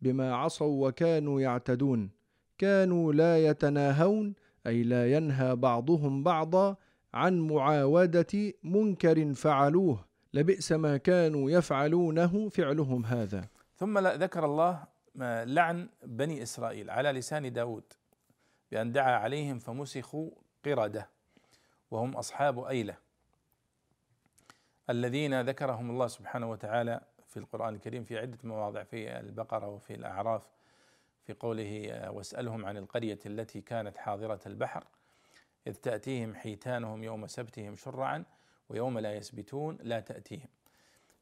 بما 0.04 0.36
عصوا 0.36 0.88
وكانوا 0.88 1.42
يعتدون. 1.42 2.10
كانوا 2.58 3.14
لا 3.14 3.46
يتناهون 3.48 4.34
أي 4.68 4.84
لا 4.84 5.14
ينهى 5.14 5.56
بعضهم 5.56 6.24
بعضا 6.24 6.76
عن 7.14 7.40
معاودة 7.40 8.54
منكر 8.64 9.34
فعلوه. 9.34 10.06
لبئس 10.34 10.72
ما 10.72 10.98
كانوا 10.98 11.52
يفعلونه 11.52 12.50
فعلهم 12.50 13.06
هذا. 13.06 13.48
ثم 13.76 14.00
ذكر 14.08 14.46
الله 14.46 14.84
لعن 15.46 15.90
بني 16.04 16.44
إسرائيل 16.44 16.90
على 16.90 17.12
لسان 17.12 17.54
داود 17.54 17.84
بأن 18.72 18.92
دعا 18.92 19.12
عليهم 19.12 19.60
فمسخوا 19.60 20.30
قردة 20.66 21.10
وهم 21.92 22.16
أصحاب 22.16 22.64
أيلة 22.64 22.98
الذين 24.90 25.42
ذكرهم 25.42 25.90
الله 25.92 26.08
سبحانه 26.08 26.52
وتعالى 26.52 27.02
في 27.34 27.40
القرآن 27.40 27.76
الكريم 27.76 28.04
في 28.04 28.20
عدة 28.20 28.38
مواضع 28.44 28.84
في 28.84 29.20
البقرة 29.20 29.68
وفي 29.68 29.94
الأعراف 29.94 30.50
في 31.24 31.34
قوله 31.34 32.02
واسألهم 32.10 32.66
عن 32.66 32.78
القرية 32.78 33.20
التي 33.26 33.62
كانت 33.62 33.98
حاضرة 33.98 34.40
البحر 34.46 34.84
إذ 35.68 35.74
تأتيهم 35.74 36.36
حيتانهم 36.36 37.04
يوم 37.04 37.28
سبتهم 37.28 37.76
شرعا 37.76 38.24
ويوم 38.70 39.00
لا 39.00 39.16
يسبتون 39.16 39.78
لا 39.82 40.00
تأتيهم. 40.00 40.48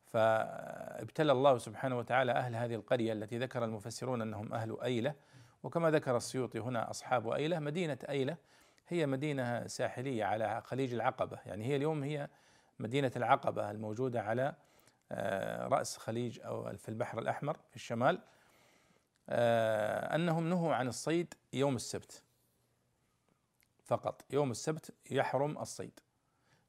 فابتلى 0.08 1.32
الله 1.32 1.58
سبحانه 1.58 1.98
وتعالى 1.98 2.32
أهل 2.32 2.56
هذه 2.56 2.76
القرية 2.76 3.14
التي 3.14 3.38
ذكر 3.38 3.66
المفسرون 3.66 4.22
أنهم 4.22 4.54
أهل 4.54 4.78
أيلة. 4.84 5.14
وكما 5.64 5.92
ذكر 5.92 6.18
السيوطي 6.18 6.60
هنا 6.60 6.90
أصحاب 6.90 7.30
أيلة 7.30 7.60
مدينة 7.60 7.98
أيلة 8.10 8.38
هي 8.88 9.06
مدينة 9.06 9.68
ساحلية 9.68 10.26
على 10.26 10.62
خليج 10.62 10.94
العقبة. 10.94 11.40
يعني 11.46 11.66
هي 11.66 11.76
اليوم 11.76 12.04
هي 12.04 12.28
مدينة 12.80 13.12
العقبة 13.16 13.72
الموجودة 13.72 14.22
على 14.22 14.56
رأس 15.68 15.98
خليج 15.98 16.40
أو 16.40 16.78
في 16.78 16.90
البحر 16.90 17.20
الأحمر 17.20 17.58
في 17.70 17.76
الشمال 17.76 18.22
آه، 19.30 20.16
أنهم 20.16 20.50
نهوا 20.50 20.76
عن 20.76 20.88
الصيد 20.88 21.34
يوم 21.54 21.76
السبت 21.76 22.24
فقط. 23.84 24.26
يوم 24.30 24.52
السبت 24.52 24.94
يحرم 25.12 25.58
الصيد. 25.58 26.00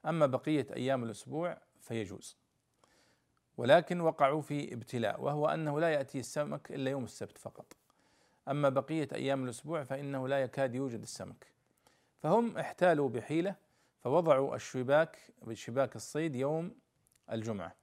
أما 0.06 0.26
بقية 0.26 0.66
أيام 0.76 1.04
الأسبوع 1.04 1.58
فيجوز. 1.80 2.36
ولكن 3.56 4.00
وقعوا 4.00 4.42
في 4.42 4.74
ابتلاء 4.74 5.20
وهو 5.20 5.48
أنه 5.48 5.80
لا 5.80 5.90
يأتي 5.90 6.18
السمك 6.18 6.72
إلا 6.72 6.90
يوم 6.90 7.04
السبت 7.04 7.38
فقط. 7.38 7.76
أما 8.48 8.68
بقية 8.68 9.08
أيام 9.12 9.44
الأسبوع 9.44 9.84
فإنه 9.84 10.28
لا 10.28 10.42
يكاد 10.42 10.74
يوجد 10.74 11.02
السمك. 11.02 11.46
فهم 12.18 12.58
احتالوا 12.58 13.08
بحيلة 13.08 13.54
فوضعوا 14.00 14.54
الشباك 14.56 15.18
بشباك 15.42 15.96
الصيد 15.96 16.36
يوم 16.36 16.74
الجمعة. 17.32 17.81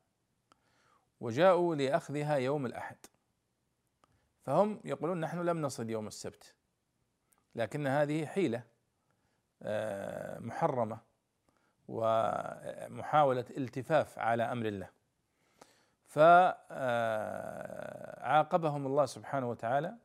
وجاءوا 1.22 1.76
لأخذها 1.76 2.36
يوم 2.36 2.66
الأحد. 2.66 2.98
فهم 4.46 4.80
يقولون 4.84 5.20
نحن 5.20 5.40
لم 5.40 5.62
نصد 5.62 5.90
يوم 5.90 6.08
السبت 6.08 6.54
لكن 7.56 7.88
هذه 7.88 8.26
حيلة 8.26 8.64
آه، 9.62 10.40
محرمة 10.40 11.00
ومحاولة 11.88 13.46
التفاف 13.58 14.20
على 14.20 14.44
أمر 14.44 14.66
الله. 14.66 14.90
فعاقبهم 16.08 16.88
الله 18.88 19.06
سبحانه 19.06 19.50
وتعالى 19.50 19.96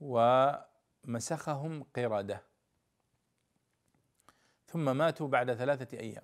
ومسخهم 0.00 1.82
قردة. 1.96 2.42
ثم 4.66 4.96
ماتوا 4.96 5.28
بعد 5.28 5.54
ثلاثة 5.54 5.98
أيام. 5.98 6.22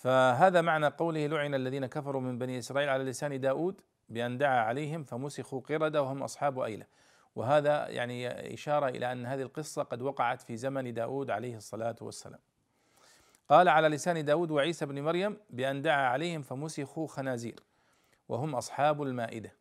فهذا 0.00 0.60
معنى 0.60 0.86
قوله 0.86 1.26
لعن 1.26 1.54
الذين 1.54 1.86
كفروا 1.86 2.20
من 2.20 2.38
بني 2.38 2.58
إسرائيل 2.58 2.88
على 2.88 3.04
لسان 3.04 3.40
داود 3.40 3.80
بأن 4.08 4.38
دعا 4.38 4.60
عليهم 4.60 5.04
فمسخوا 5.04 5.60
قردة 5.60 6.02
وهم 6.02 6.22
أصحاب 6.22 6.58
أيلة. 6.58 6.86
وهذا 7.36 7.88
يعني 7.88 8.54
إشارة 8.54 8.88
إلى 8.88 9.12
أن 9.12 9.26
هذه 9.26 9.42
القصة 9.42 9.82
قد 9.82 10.02
وقعت 10.02 10.42
في 10.42 10.56
زمن 10.56 10.94
داود 10.94 11.30
عليه 11.30 11.56
الصلاة 11.56 11.96
والسلام. 12.00 12.40
قال 13.48 13.68
على 13.68 13.88
لسان 13.88 14.24
داود 14.24 14.50
وعيسى 14.50 14.86
بن 14.86 15.02
مريم 15.02 15.36
بأن 15.50 15.82
دعا 15.82 16.06
عليهم 16.06 16.42
فمسخوا 16.42 17.08
خنازير 17.08 17.60
وهم 18.28 18.54
أصحاب 18.54 19.02
المائدة. 19.02 19.52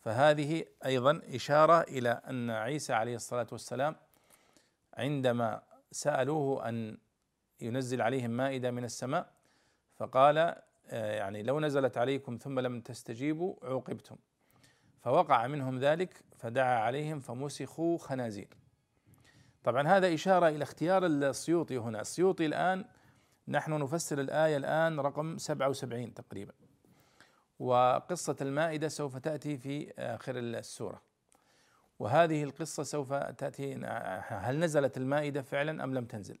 فهذه 0.00 0.64
أيضا 0.84 1.20
إشارة 1.34 1.80
إلى 1.80 2.20
أن 2.30 2.50
عيسى 2.50 2.92
عليه 2.92 3.16
الصلاة 3.16 3.46
والسلام 3.52 3.96
عندما 4.94 5.62
سألوه 5.90 6.68
أن 6.68 6.98
ينزل 7.60 8.02
عليهم 8.02 8.30
مائدة 8.30 8.70
من 8.70 8.84
السماء. 8.84 9.32
فقال 9.96 10.38
آه، 10.38 11.16
يعني 11.16 11.42
لو 11.42 11.60
نزلت 11.60 11.98
عليكم 11.98 12.36
ثم 12.36 12.60
لم 12.60 12.80
تستجيبوا 12.80 13.54
عوقبتم. 13.62 14.16
فوقع 15.00 15.46
منهم 15.46 15.78
ذلك 15.78 16.24
فدعا 16.36 16.78
عليهم 16.80 17.20
فمسخوا 17.20 17.98
خنازير. 17.98 18.48
طبعا 19.64 19.88
هذا 19.88 20.14
إشارة 20.14 20.48
إلى 20.48 20.62
اختيار 20.62 21.06
السيوطي 21.06 21.78
هنا. 21.78 22.00
السيوطي 22.00 22.46
الآن 22.46 22.84
نحن 23.48 23.78
نفسر 23.78 24.20
الآية 24.20 24.56
الآن 24.56 25.00
رقم 25.00 25.38
77 25.38 26.14
تقريبا. 26.14 26.52
وقصة 27.58 28.36
المائدة 28.40 28.88
سوف 28.88 29.16
تأتي 29.16 29.56
في 29.56 29.92
آخر 29.98 30.38
السورة. 30.38 31.02
وهذه 31.98 32.42
القصة 32.42 32.82
سوف 32.82 33.12
تأتي 33.14 33.74
هل 34.28 34.58
نزلت 34.58 34.96
المائدة 34.96 35.42
فعلا 35.42 35.84
أم 35.84 35.94
لم 35.94 36.04
تنزل؟ 36.04 36.38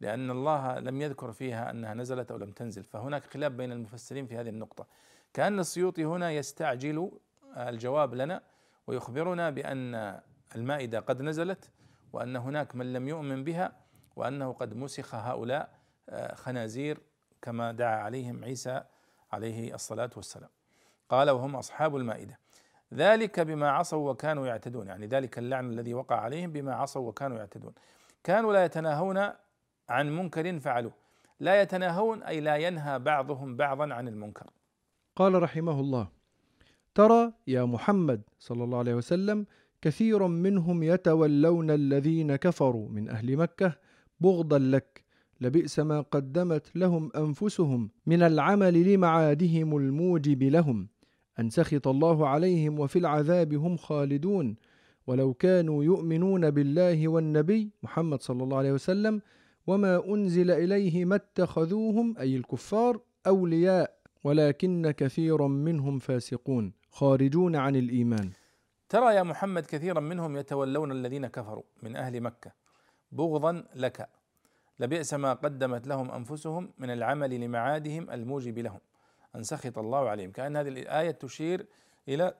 لأن 0.00 0.30
الله 0.30 0.78
لم 0.78 1.02
يذكر 1.02 1.32
فيها 1.32 1.70
أنها 1.70 1.94
نزلت 1.94 2.30
أو 2.30 2.36
لم 2.36 2.50
تنزل. 2.50 2.84
فهناك 2.84 3.24
خلاف 3.24 3.52
بين 3.52 3.72
المفسرين 3.72 4.26
في 4.26 4.36
هذه 4.36 4.48
النقطة. 4.48 4.86
كأن 5.34 5.58
السيوطي 5.58 6.04
هنا 6.04 6.30
يستعجل 6.30 7.10
الجواب 7.56 8.14
لنا 8.14 8.42
ويخبرنا 8.86 9.50
بأن 9.50 10.20
المائدة 10.56 11.00
قد 11.00 11.22
نزلت 11.22 11.70
وأن 12.12 12.36
هناك 12.36 12.76
من 12.76 12.92
لم 12.92 13.08
يؤمن 13.08 13.44
بها 13.44 13.72
وأنه 14.16 14.52
قد 14.52 14.74
مسخ 14.74 15.14
هؤلاء 15.14 15.80
آه، 16.08 16.34
خنازير 16.34 17.00
كما 17.42 17.72
دعا 17.72 17.96
عليهم 17.96 18.44
عيسى 18.44 18.82
عليه 19.32 19.74
الصلاة 19.74 20.10
والسلام. 20.16 20.50
قال 21.08 21.30
وهم 21.30 21.56
أصحاب 21.56 21.96
المائدة. 21.96 22.38
ذلك 22.94 23.40
بما 23.40 23.70
عصوا 23.70 24.10
وكانوا 24.10 24.46
يعتدون. 24.46 24.86
يعني 24.86 25.06
ذلك 25.06 25.38
اللعن 25.38 25.70
الذي 25.70 25.94
وقع 25.94 26.20
عليهم 26.20 26.52
بما 26.52 26.74
عصوا 26.74 27.08
وكانوا 27.08 27.38
يعتدون. 27.38 27.72
كانوا 28.24 28.52
لا 28.52 28.64
يتناهون 28.64 29.30
عن 29.90 30.16
منكر 30.16 30.60
فعلوه. 30.60 30.92
لا 31.40 31.62
يتناهون 31.62 32.22
أي 32.22 32.40
لا 32.40 32.56
ينهى 32.56 32.98
بعضهم 32.98 33.56
بعضا 33.56 33.94
عن 33.94 34.08
المنكر. 34.08 34.50
قال 35.16 35.42
رحمه 35.42 35.80
الله 35.80 36.08
ترى 36.94 37.32
يا 37.46 37.64
محمد 37.64 38.22
صلى 38.38 38.64
الله 38.64 38.78
عليه 38.78 38.94
وسلم 38.94 39.46
كثير 39.82 40.26
منهم 40.26 40.82
يتولون 40.82 41.70
الذين 41.70 42.36
كفروا 42.36 42.88
من 42.88 43.08
أهل 43.08 43.36
مكة 43.36 43.72
بغضا 44.20 44.58
لك 44.58 45.04
لبئس 45.40 45.78
ما 45.78 46.00
قدمت 46.00 46.76
لهم 46.76 47.10
أنفسهم 47.16 47.90
من 48.06 48.22
العمل 48.22 48.94
لمعادهم 48.94 49.76
الموجب 49.76 50.42
لهم 50.42 50.88
أن 51.38 51.50
سخط 51.50 51.88
الله 51.88 52.28
عليهم 52.28 52.80
وفي 52.80 52.98
العذاب 52.98 53.54
هم 53.54 53.76
خالدون 53.76 54.56
ولو 55.06 55.34
كانوا 55.34 55.84
يؤمنون 55.84 56.50
بالله 56.50 57.08
والنبي 57.08 57.70
محمد 57.82 58.22
صلى 58.22 58.44
الله 58.44 58.58
عليه 58.58 58.72
وسلم 58.72 59.22
وما 59.66 60.04
انزل 60.08 60.50
اليه 60.50 61.04
ما 61.04 61.16
اتخذوهم 61.16 62.18
اي 62.18 62.36
الكفار 62.36 63.00
اولياء 63.26 64.00
ولكن 64.24 64.90
كثيرا 64.90 65.48
منهم 65.48 65.98
فاسقون 65.98 66.72
خارجون 66.90 67.56
عن 67.56 67.76
الايمان. 67.76 68.30
ترى 68.88 69.14
يا 69.14 69.22
محمد 69.22 69.66
كثيرا 69.66 70.00
منهم 70.00 70.36
يتولون 70.36 70.92
الذين 70.92 71.26
كفروا 71.26 71.62
من 71.82 71.96
أهل 71.96 72.20
مكة. 72.20 72.52
بغضا 73.12 73.64
لك. 73.74 74.08
لبئس 74.80 75.14
ما 75.14 75.32
قدمت 75.32 75.86
لهم 75.86 76.10
أنفسهم 76.10 76.72
من 76.78 76.90
العمل 76.90 77.40
لمعادهم 77.40 78.10
الموجب 78.10 78.58
لهم. 78.58 78.80
أن 79.36 79.42
سخط 79.42 79.78
الله 79.78 80.08
عليهم. 80.08 80.30
كأن 80.30 80.56
هذه 80.56 80.68
الآية 80.68 81.10
تشير 81.10 81.66
إلى 82.08 82.34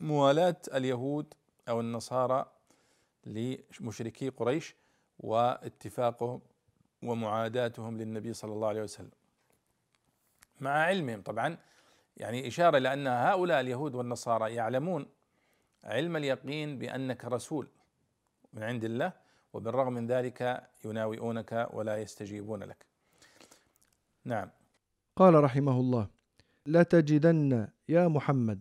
موالاه 0.00 0.56
اليهود 0.74 1.34
أو 1.68 1.80
النصارى 1.80 2.46
لمشركي 3.26 4.28
قريش 4.28 4.76
واتفاقهم 5.18 6.40
ومعاداتهم 7.04 7.98
للنبي 7.98 8.32
صلى 8.32 8.52
الله 8.52 8.68
عليه 8.68 8.82
وسلم 8.82 9.10
مع 10.60 10.70
علمهم 10.70 11.22
طبعا 11.22 11.56
يعني 12.16 12.48
إشارة 12.48 12.78
إلى 12.78 12.92
أن 12.92 13.06
هؤلاء 13.06 13.60
اليهود 13.60 13.94
والنصارى 13.94 14.54
يعلمون 14.54 15.06
علم 15.84 16.16
اليقين 16.16 16.78
بأنك 16.78 17.24
رسول 17.24 17.68
من 18.52 18.62
عند 18.62 18.84
الله 18.84 19.12
وبالرغم 19.52 19.92
من 19.92 20.06
ذلك 20.06 20.68
يناوئونك 20.84 21.68
ولا 21.72 21.96
يستجيبون 22.02 22.62
لك. 22.62 22.86
نعم. 24.24 24.50
قال 25.16 25.44
رحمه 25.44 25.80
الله: 25.80 26.08
لتجدن 26.66 27.68
يا 27.88 28.08
محمد 28.08 28.60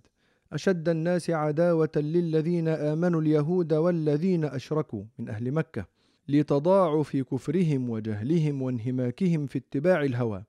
أشد 0.53 0.89
الناس 0.89 1.29
عداوة 1.29 1.91
للذين 1.95 2.67
آمنوا 2.67 3.21
اليهود 3.21 3.73
والذين 3.73 4.45
أشركوا 4.45 5.03
من 5.19 5.29
أهل 5.29 5.51
مكة 5.51 5.85
لتضاعف 6.29 7.17
كفرهم 7.17 7.89
وجهلهم 7.89 8.61
وانهماكهم 8.61 9.45
في 9.45 9.57
اتباع 9.57 10.03
الهوى. 10.03 10.43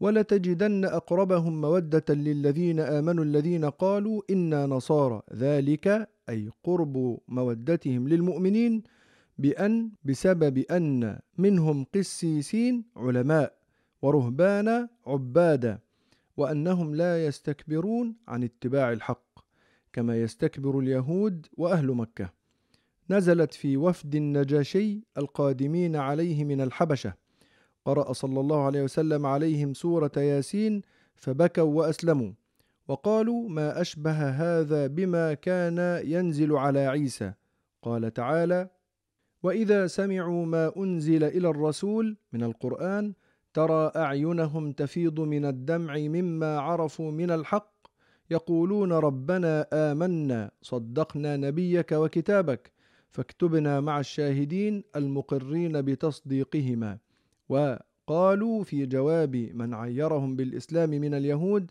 ولتجدن 0.00 0.84
أقربهم 0.84 1.60
مودة 1.60 2.14
للذين 2.14 2.80
آمنوا 2.80 3.24
الذين 3.24 3.64
قالوا 3.64 4.22
إنا 4.30 4.66
نصارى. 4.66 5.22
ذلك 5.34 6.08
أي 6.28 6.50
قرب 6.64 7.18
مودتهم 7.28 8.08
للمؤمنين 8.08 8.82
بأن 9.38 9.90
بسبب 10.04 10.58
أن 10.58 11.18
منهم 11.38 11.86
قسيسين 11.94 12.84
علماء 12.96 13.52
ورهبان 14.02 14.88
عبادا 15.06 15.78
وأنهم 16.36 16.94
لا 16.94 17.26
يستكبرون 17.26 18.16
عن 18.28 18.44
اتباع 18.44 18.92
الحق 18.92 19.38
كما 19.92 20.22
يستكبر 20.22 20.78
اليهود 20.78 21.46
وأهل 21.56 21.86
مكة. 21.86 22.43
نزلت 23.10 23.54
في 23.54 23.76
وفد 23.76 24.14
النجاشي 24.14 25.00
القادمين 25.18 25.96
عليه 25.96 26.44
من 26.44 26.60
الحبشة. 26.60 27.14
قرأ 27.84 28.12
صلى 28.12 28.40
الله 28.40 28.64
عليه 28.64 28.82
وسلم 28.82 29.26
عليهم 29.26 29.74
سورة 29.74 30.12
ياسين 30.16 30.82
فبكوا 31.14 31.62
وأسلموا. 31.62 32.32
وقالوا 32.88 33.48
ما 33.48 33.80
أشبه 33.80 34.28
هذا 34.30 34.86
بما 34.86 35.34
كان 35.34 36.02
ينزل 36.04 36.52
على 36.52 36.86
عيسى. 36.86 37.32
قال 37.82 38.14
تعالى 38.14 38.68
وإذا 39.42 39.86
سمعوا 39.86 40.46
ما 40.46 40.72
أنزل 40.76 41.24
إلى 41.24 41.48
الرسول 41.48 42.16
من 42.32 42.42
القرآن 42.42 43.14
ترى 43.54 43.92
أعينهم 43.96 44.72
تفيض 44.72 45.20
من 45.20 45.44
الدمع 45.44 45.96
مما 45.96 46.58
عرفوا 46.60 47.10
من 47.10 47.30
الحق 47.30 47.74
يقولون 48.30 48.92
ربنا 48.92 49.66
آمنا 49.72 50.50
صدقنا 50.62 51.36
نبيك 51.36 51.92
وكتابك. 51.92 52.73
فاكتبنا 53.14 53.80
مع 53.80 54.00
الشاهدين 54.00 54.84
المقرين 54.96 55.82
بتصديقهما. 55.82 56.98
وقالوا 57.48 58.64
في 58.64 58.86
جواب 58.86 59.36
من 59.36 59.74
عيرهم 59.74 60.36
بالإسلام 60.36 60.90
من 60.90 61.14
اليهود 61.14 61.70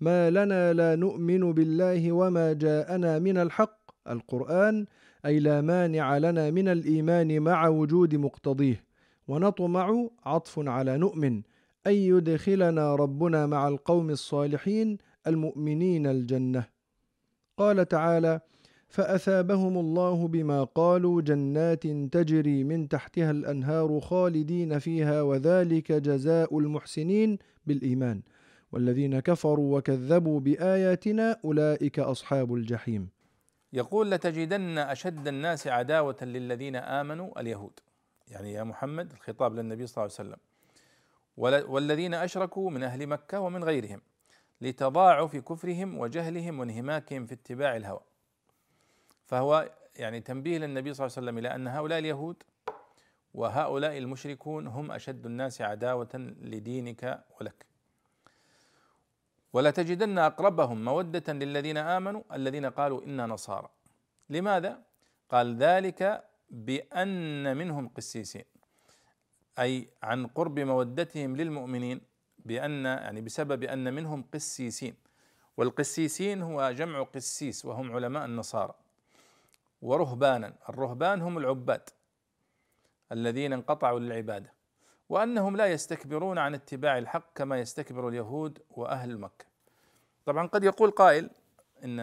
ما 0.00 0.30
لنا 0.30 0.72
لا 0.72 0.96
نؤمن 0.96 1.52
بالله 1.52 2.12
وما 2.12 2.52
جاءنا 2.52 3.18
من 3.18 3.38
الحق. 3.38 3.80
القرآن 4.08 4.86
أي 5.26 5.40
لا 5.40 5.60
مانع 5.60 6.18
لنا 6.18 6.50
من 6.50 6.68
الإيمان 6.68 7.42
مع 7.42 7.68
وجود 7.68 8.14
مقتضيه. 8.14 8.84
ونطمع 9.28 10.08
عطف 10.26 10.68
على 10.68 10.98
نؤمن 10.98 11.42
أن 11.86 11.92
يدخلنا 11.92 12.94
ربنا 12.94 13.46
مع 13.46 13.68
القوم 13.68 14.10
الصالحين 14.10 14.98
المؤمنين 15.26 16.06
الجنة. 16.06 16.64
قال 17.56 17.88
تعالى 17.88 18.40
فأثابهم 18.90 19.78
الله 19.78 20.28
بما 20.28 20.64
قالوا 20.64 21.22
جنات 21.22 21.86
تجري 21.86 22.64
من 22.64 22.88
تحتها 22.88 23.30
الأنهار 23.30 24.00
خالدين 24.00 24.78
فيها 24.78 25.22
وذلك 25.22 25.92
جزاء 25.92 26.58
المحسنين 26.58 27.38
بالإيمان. 27.66 28.22
والذين 28.72 29.20
كفروا 29.20 29.78
وكذبوا 29.78 30.40
بآياتنا 30.40 31.36
أولئك 31.44 31.98
أصحاب 31.98 32.54
الجحيم. 32.54 33.08
يقول 33.72 34.10
لتجدن 34.10 34.78
أشد 34.78 35.28
الناس 35.28 35.66
عداوة 35.66 36.16
للذين 36.22 36.76
آمنوا 36.76 37.40
اليهود. 37.40 37.80
يعني 38.28 38.52
يا 38.52 38.64
محمد 38.64 39.12
الخطاب 39.12 39.54
للنبي 39.54 39.86
صلى 39.86 40.04
الله 40.04 40.16
عليه 40.18 40.30
وسلم. 40.30 40.40
والذين 41.74 42.14
أشركوا 42.14 42.70
من 42.70 42.82
أهل 42.82 43.06
مكة 43.06 43.40
ومن 43.40 43.64
غيرهم 43.64 44.00
لتضاعف 44.60 45.36
كفرهم 45.36 45.98
وجهلهم 45.98 46.58
وانهماكهم 46.58 47.26
في 47.26 47.34
اتباع 47.34 47.76
الهوى. 47.76 48.09
فهو 49.30 49.70
يعني 49.96 50.20
تنبيه 50.20 50.58
للنبي 50.58 50.94
صلى 50.94 51.06
الله 51.06 51.16
عليه 51.16 51.26
وسلم 51.26 51.38
إلى 51.38 51.54
أن 51.54 51.68
هؤلاء 51.68 51.98
اليهود 51.98 52.42
وهؤلاء 53.34 53.98
المشركون 53.98 54.66
هم 54.66 54.92
أشد 54.92 55.26
الناس 55.26 55.62
عداوة 55.62 56.08
لدينك 56.42 57.24
ولك. 57.40 57.66
ولتجدن 59.52 60.18
أقربهم 60.18 60.84
مودة 60.84 61.32
للذين 61.32 61.76
آمنوا 61.76 62.22
الذين 62.32 62.66
قالوا 62.66 63.04
إنا 63.04 63.26
نصارى. 63.26 63.68
لماذا؟ 64.30 64.82
قال 65.30 65.56
ذلك 65.56 66.24
بأن 66.50 67.56
منهم 67.56 67.88
قسيسين. 67.88 68.44
أي 69.58 69.88
عن 70.02 70.26
قرب 70.26 70.58
مودتهم 70.58 71.36
للمؤمنين 71.36 72.00
بأن 72.38 72.84
يعني 72.84 73.20
بسبب 73.20 73.62
أن 73.62 73.94
منهم 73.94 74.24
قسيسين. 74.34 74.94
والقسيسين 75.56 76.42
هو 76.42 76.70
جمع 76.70 77.02
قسيس 77.02 77.64
وهم 77.64 77.92
علماء 77.92 78.24
النصارى. 78.24 78.74
ورهبانا 79.82 80.54
الرهبان 80.68 81.22
هم 81.22 81.38
العباد 81.38 81.88
الذين 83.12 83.52
انقطعوا 83.52 83.98
للعبادة 83.98 84.52
وأنهم 85.08 85.56
لا 85.56 85.66
يستكبرون 85.66 86.38
عن 86.38 86.54
اتباع 86.54 86.98
الحق 86.98 87.32
كما 87.34 87.58
يستكبر 87.58 88.08
اليهود 88.08 88.58
وأهل 88.70 89.18
مكة. 89.18 89.44
طبعا 90.26 90.46
قد 90.46 90.64
يقول 90.64 90.90
قائل 90.90 91.30
إن 91.84 92.00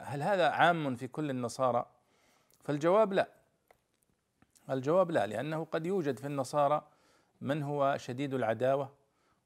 هل 0.00 0.22
هذا 0.22 0.48
عام 0.48 0.96
في 0.96 1.08
كل 1.08 1.30
النصارى؟ 1.30 1.86
فالجواب 2.64 3.12
لا. 3.12 3.28
الجواب 4.70 5.10
لا 5.10 5.26
لأنه 5.26 5.64
قد 5.64 5.86
يوجد 5.86 6.18
في 6.18 6.26
النصارى 6.26 6.82
من 7.40 7.62
هو 7.62 7.96
شديد 7.98 8.34
العداوة 8.34 8.92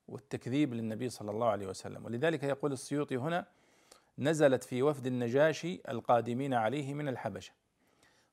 والتكذيب 0.09 0.75
للنبي 0.75 1.09
صلى 1.09 1.31
الله 1.31 1.47
عليه 1.49 1.67
وسلم 1.67 2.05
ولذلك 2.05 2.43
يقول 2.43 2.73
السيوطي 2.73 3.17
هنا 3.17 3.47
نزلت 4.19 4.65
في 4.65 4.83
وفد 4.83 5.07
النجاشي 5.07 5.81
القادمين 5.89 6.55
عليه 6.55 6.95
من 6.95 7.09
الحبشة. 7.09 7.53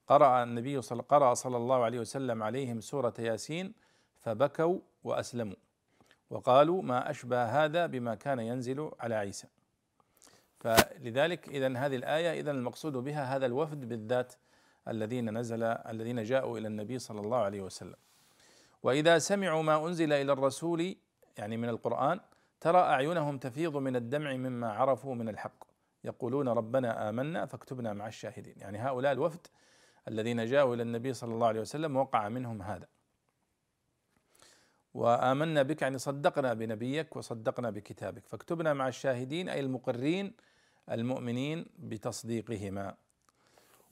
قرأ 0.07 0.43
النبي 0.43 0.81
صلى 0.81 1.01
قرأ 1.01 1.33
صلى 1.33 1.57
الله 1.57 1.83
عليه 1.83 1.99
وسلم 1.99 2.43
عليهم 2.43 2.81
سورة 2.81 3.13
ياسين 3.19 3.73
فبكوا 4.19 4.79
وأسلموا. 5.03 5.55
وقالوا 6.29 6.81
ما 6.81 7.09
أشبه 7.09 7.43
هذا 7.43 7.85
بما 7.85 8.15
كان 8.15 8.39
ينزل 8.39 8.91
على 8.99 9.15
عيسى. 9.15 9.47
فلذلك 10.59 11.49
اذا 11.49 11.77
هذه 11.77 11.95
الآية 11.95 12.39
اذا 12.39 12.51
المقصود 12.51 12.93
بها 12.93 13.35
هذا 13.35 13.45
الوفد 13.45 13.89
بالذات 13.89 14.33
الذين 14.87 15.37
نزل 15.37 15.63
الذين 15.63 16.23
جاءوا 16.23 16.57
إلى 16.57 16.67
النبي 16.67 16.99
صلى 16.99 17.21
الله 17.21 17.37
عليه 17.37 17.61
وسلم. 17.61 17.95
وإذا 18.83 19.19
سمعوا 19.19 19.63
ما 19.63 19.87
أنزل 19.87 20.13
إلى 20.13 20.31
الرسول 20.31 20.95
يعني 21.37 21.57
من 21.57 21.69
القرآن 21.69 22.19
ترى 22.61 22.79
أعينهم 22.79 23.37
تفيض 23.37 23.77
من 23.77 23.95
الدمع 23.95 24.33
مما 24.33 24.73
عرفوا 24.73 25.15
من 25.15 25.29
الحق. 25.29 25.72
يقولون 26.03 26.49
ربنا 26.49 27.09
آمنا 27.09 27.45
فاكتبنا 27.45 27.93
مع 27.93 28.07
الشاهدين. 28.07 28.55
يعني 28.57 28.77
هؤلاء 28.77 29.11
الوفد 29.11 29.47
الذين 30.07 30.45
جاءوا 30.45 30.75
إلى 30.75 30.83
النبي 30.83 31.13
صلى 31.13 31.33
الله 31.33 31.47
عليه 31.47 31.61
وسلم 31.61 31.95
وقع 31.95 32.29
منهم 32.29 32.61
هذا. 32.61 32.87
وآمنا 34.93 35.63
بك 35.63 35.81
يعني 35.81 35.97
صدقنا 35.97 36.53
بنبيك 36.53 37.15
وصدقنا 37.15 37.69
بكتابك. 37.69 38.27
فاكتبنا 38.27 38.73
مع 38.73 38.87
الشاهدين 38.87 39.49
أي 39.49 39.59
المقرين 39.59 40.33
المؤمنين 40.91 41.65
بتصديقهما. 41.79 42.95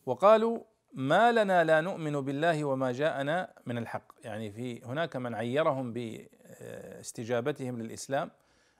وقالوا 0.05 0.59
ما 0.93 1.31
لنا 1.31 1.63
لا 1.63 1.81
نؤمن 1.81 2.21
بالله 2.21 2.63
وما 2.63 2.91
جاءنا 2.91 3.53
من 3.65 3.77
الحق. 3.77 4.13
يعني 4.23 4.51
في 4.51 4.83
هناك 4.83 5.15
من 5.15 5.35
عيرهم 5.35 5.93
باستجابتهم 5.93 7.81
للإسلام 7.81 8.31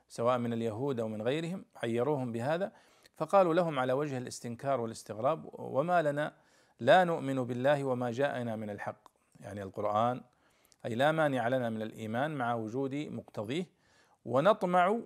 سواء 0.08 0.38
من 0.38 0.52
اليهود 0.52 1.00
أو 1.00 1.08
من 1.08 1.22
غيرهم 1.22 1.64
عيروهم 1.76 2.32
بهذا. 2.32 2.72
فقالوا 3.16 3.54
لهم 3.54 3.78
على 3.78 3.92
وجه 3.92 4.18
الاستنكار 4.18 4.80
والاستغراب 4.80 5.48
وما 5.52 6.02
لنا 6.02 6.32
لا 6.80 7.04
نؤمن 7.04 7.44
بالله 7.44 7.84
وما 7.84 8.10
جاءنا 8.10 8.56
من 8.56 8.70
الحق. 8.70 9.08
يعني 9.40 9.62
القرآن 9.62 10.20
أي 10.86 10.94
لا 10.94 11.12
مانع 11.12 11.48
لنا 11.48 11.70
من 11.70 11.82
الإيمان 11.82 12.34
مع 12.34 12.54
وجود 12.54 12.94
مقتضيه 12.94 13.66
ونطمع 14.24 15.00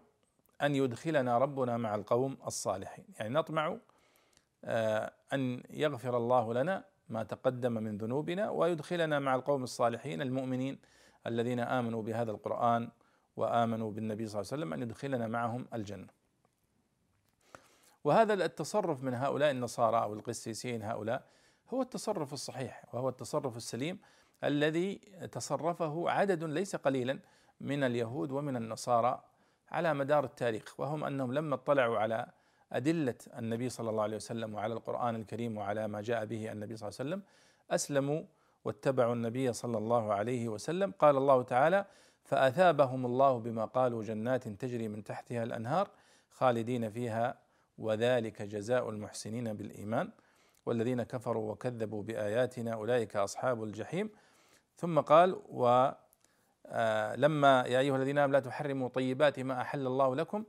أن 0.62 0.74
يدخلنا 0.74 1.38
ربنا 1.38 1.76
مع 1.76 1.94
القوم 1.94 2.38
الصالحين. 2.46 3.04
يعني 3.18 3.34
نطمع 3.34 3.76
آه، 4.64 5.12
أن 5.32 5.62
يغفر 5.70 6.16
الله 6.16 6.54
لنا 6.54 6.84
ما 7.08 7.22
تقدم 7.22 7.72
من 7.72 7.98
ذنوبنا 7.98 8.50
ويدخلنا 8.50 9.18
مع 9.18 9.34
القوم 9.34 9.62
الصالحين 9.62 10.22
المؤمنين 10.22 10.78
الذين 11.26 11.60
آمنوا 11.60 12.02
بهذا 12.02 12.30
القرآن 12.30 12.88
وآمنوا 13.36 13.90
بالنبي 13.90 14.26
صلى 14.26 14.40
الله 14.40 14.52
عليه 14.52 14.62
وسلم 14.62 14.72
أن 14.72 14.82
يدخلنا 14.82 15.26
معهم 15.26 15.66
الجنة. 15.74 16.15
وهذا 18.06 18.34
التصرف 18.34 19.02
من 19.02 19.14
هؤلاء 19.14 19.50
النصارى 19.50 20.02
أو 20.02 20.14
القسيسين 20.14 20.82
هؤلاء 20.82 21.22
هو 21.70 21.82
التصرف 21.82 22.32
الصحيح 22.32 22.84
وهو 22.92 23.08
التصرف 23.08 23.56
السليم 23.56 23.98
الذي 24.44 24.94
تصرفه 25.32 26.10
عدد 26.10 26.44
ليس 26.44 26.76
قليلا 26.76 27.18
من 27.60 27.84
اليهود 27.84 28.30
ومن 28.30 28.56
النصارى 28.56 29.22
على 29.70 29.94
مدار 29.94 30.24
التاريخ 30.24 30.80
وهم 30.80 31.04
أنهم 31.04 31.32
لما 31.32 31.54
اطلعوا 31.54 31.98
على 31.98 32.26
أدلة 32.72 33.14
النبي 33.38 33.68
صلى 33.68 33.90
الله 33.90 34.02
عليه 34.02 34.16
وسلم 34.16 34.54
وعلى 34.54 34.74
القرآن 34.74 35.16
الكريم 35.16 35.58
وعلى 35.58 35.88
ما 35.88 36.00
جاء 36.00 36.24
به 36.24 36.52
النبي 36.52 36.76
صلى 36.76 36.88
الله 36.88 36.98
عليه 37.00 37.10
وسلم 37.10 37.22
أسلموا 37.70 38.22
واتبعوا 38.64 39.14
النبي 39.14 39.52
صلى 39.52 39.78
الله 39.78 40.12
عليه 40.12 40.48
وسلم. 40.48 40.92
قال 40.98 41.16
الله 41.16 41.42
تعالى 41.42 41.84
فأثابهم 42.24 43.06
الله 43.06 43.38
بما 43.38 43.64
قالوا 43.64 44.02
جنات 44.04 44.48
تجري 44.48 44.88
من 44.88 45.04
تحتها 45.04 45.42
الأنهار 45.42 45.88
خالدين 46.30 46.90
فيها 46.90 47.45
وذلك 47.78 48.42
جزاء 48.42 48.90
المحسنين 48.90 49.52
بالإيمان 49.52 50.10
والذين 50.66 51.02
كفروا 51.02 51.52
وكذبوا 51.52 52.02
بآياتنا 52.02 52.72
أولئك 52.74 53.16
أصحاب 53.16 53.64
الجحيم. 53.64 54.10
ثم 54.76 55.00
قال 55.00 55.40
و 55.48 55.90
آه، 56.68 57.16
لما 57.16 57.64
يا 57.66 57.78
أيها 57.78 57.96
الذين 57.96 58.18
آمنوا 58.18 58.32
لا 58.32 58.40
تحرموا 58.40 58.88
طيبات 58.88 59.40
ما 59.40 59.60
أحل 59.60 59.86
الله 59.86 60.16
لكم 60.16 60.44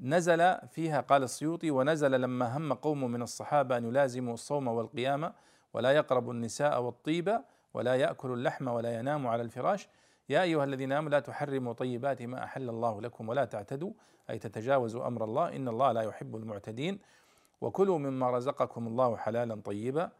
نزل 0.00 0.56
فيها 0.68 1.00
قال 1.00 1.22
السيوطي 1.22 1.70
ونزل 1.70 2.20
لما 2.20 2.56
هم 2.56 2.72
قوم 2.72 3.10
من 3.10 3.22
الصحابة 3.22 3.76
أن 3.76 3.84
يلازموا 3.84 4.34
الصوم 4.34 4.68
والقيام 4.68 5.32
ولا 5.74 5.90
يقربوا 5.92 6.32
النساء 6.32 6.82
والطيب 6.82 7.40
ولا 7.74 7.94
يأكلوا 7.94 8.36
اللحم 8.36 8.68
ولا 8.68 8.98
يناموا 8.98 9.30
على 9.30 9.42
الفراش. 9.42 9.88
يا 10.28 10.42
أيها 10.42 10.64
الذين 10.64 10.92
آمنوا 10.92 11.10
لا 11.10 11.20
تحرموا 11.20 11.72
طيبات 11.72 12.22
ما 12.22 12.44
أحل 12.44 12.68
الله 12.68 13.00
لكم 13.00 13.28
ولا 13.28 13.44
تعتدوا 13.44 13.92
أي 14.30 14.38
تتجاوزوا 14.38 15.06
أمر 15.06 15.24
الله 15.24 15.56
إن 15.56 15.68
الله 15.68 15.92
لا 15.92 16.02
يحب 16.02 16.36
المعتدين. 16.36 16.98
وكلوا 17.60 17.98
مما 17.98 18.30
رزقكم 18.30 18.86
الله 18.86 19.16
حلالا 19.16 19.60
طيبا 19.60 20.10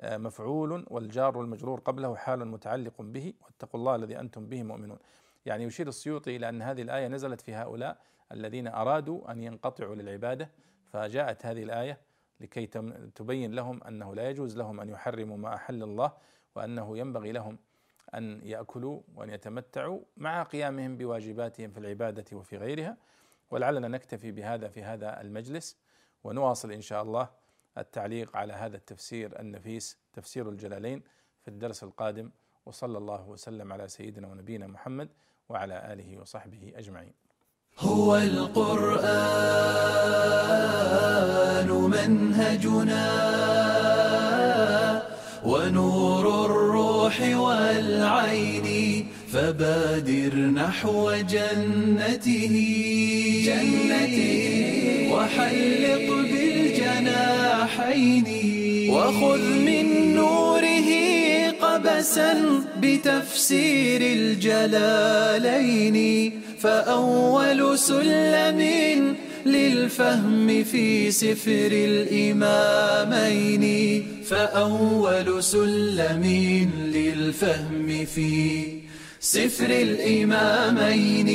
آه، 0.00 0.16
مفعول 0.16 0.86
والجار 0.90 1.38
والمجرور 1.38 1.80
قبله 1.80 2.16
حال 2.16 2.48
متعلق 2.48 3.02
به 3.02 3.34
واتقوا 3.42 3.80
الله 3.80 3.94
الذي 3.94 4.20
أنتم 4.20 4.46
به 4.46 4.62
مؤمنون. 4.62 4.98
يعني 5.46 5.64
يشير 5.64 5.88
السيوطي 5.88 6.36
إلى 6.36 6.48
أن 6.48 6.62
هذه 6.62 6.82
الآية 6.82 7.08
نزلت 7.08 7.40
في 7.40 7.54
هؤلاء 7.54 7.98
الذين 8.32 8.68
أرادوا 8.68 9.32
أن 9.32 9.42
ينقطعوا 9.42 9.94
للعبادة 9.94 10.50
فجاءت 10.92 11.46
هذه 11.46 11.62
الآية 11.62 11.98
لكي 12.40 12.66
تبين 13.14 13.54
لهم 13.54 13.84
أنه 13.84 14.14
لا 14.14 14.30
يجوز 14.30 14.56
لهم 14.56 14.80
أن 14.80 14.88
يحرموا 14.88 15.36
ما 15.36 15.54
أحل 15.54 15.82
الله 15.82 16.12
وأنه 16.54 16.98
ينبغي 16.98 17.32
لهم 17.32 17.58
أن 18.14 18.40
يأكلوا 18.42 19.00
وأن 19.14 19.30
يتمتعوا 19.30 20.00
مع 20.16 20.42
قيامهم 20.42 20.96
بواجباتهم 20.96 21.70
في 21.70 21.78
العبادة 21.78 22.36
وفي 22.36 22.56
غيرها. 22.56 22.96
ولعلنا 23.50 23.88
نكتفي 23.88 24.32
بهذا 24.32 24.68
في 24.68 24.82
هذا 24.82 25.20
المجلس 25.20 25.76
ونواصل 26.24 26.72
إن 26.72 26.80
شاء 26.80 27.02
الله 27.02 27.28
التعليق 27.78 28.36
على 28.36 28.52
هذا 28.52 28.76
التفسير 28.76 29.40
النفيس 29.40 29.98
تفسير 30.12 30.48
الجلالين 30.48 31.02
في 31.42 31.48
الدرس 31.48 31.84
القادم 31.84 32.30
وصلى 32.66 32.98
الله 32.98 33.28
وسلم 33.28 33.72
على 33.72 33.88
سيدنا 33.88 34.28
ونبينا 34.28 34.66
محمد 34.66 35.08
وعلى 35.48 35.92
آله 35.92 36.18
وصحبه 36.18 36.72
أجمعين. 36.76 37.12
هو 37.78 38.16
القرآن 38.16 38.56
منهجنا 41.70 43.06
ونور 45.44 46.44
الروح 46.44 47.20
والعين 47.20 49.08
فبادر 49.36 50.34
نحو 50.36 51.12
جنته. 51.12 52.54
جنته 53.46 55.08
وحلق 55.12 56.08
بالجناحين. 56.32 58.24
وخذ 58.90 59.40
من 59.40 60.14
نوره 60.14 60.90
قبسا 61.60 62.32
بتفسير 62.82 64.00
الجلالين. 64.00 65.98
فأول 66.58 67.78
سلم 67.78 68.60
للفهم 69.46 70.64
في 70.64 71.10
سفر 71.10 71.70
الإمامين. 71.72 73.64
فأول 74.24 75.44
سلم 75.44 76.24
للفهم 76.94 78.04
في 78.14 78.85
سفر 79.26 79.70
الإمامين. 79.70 81.26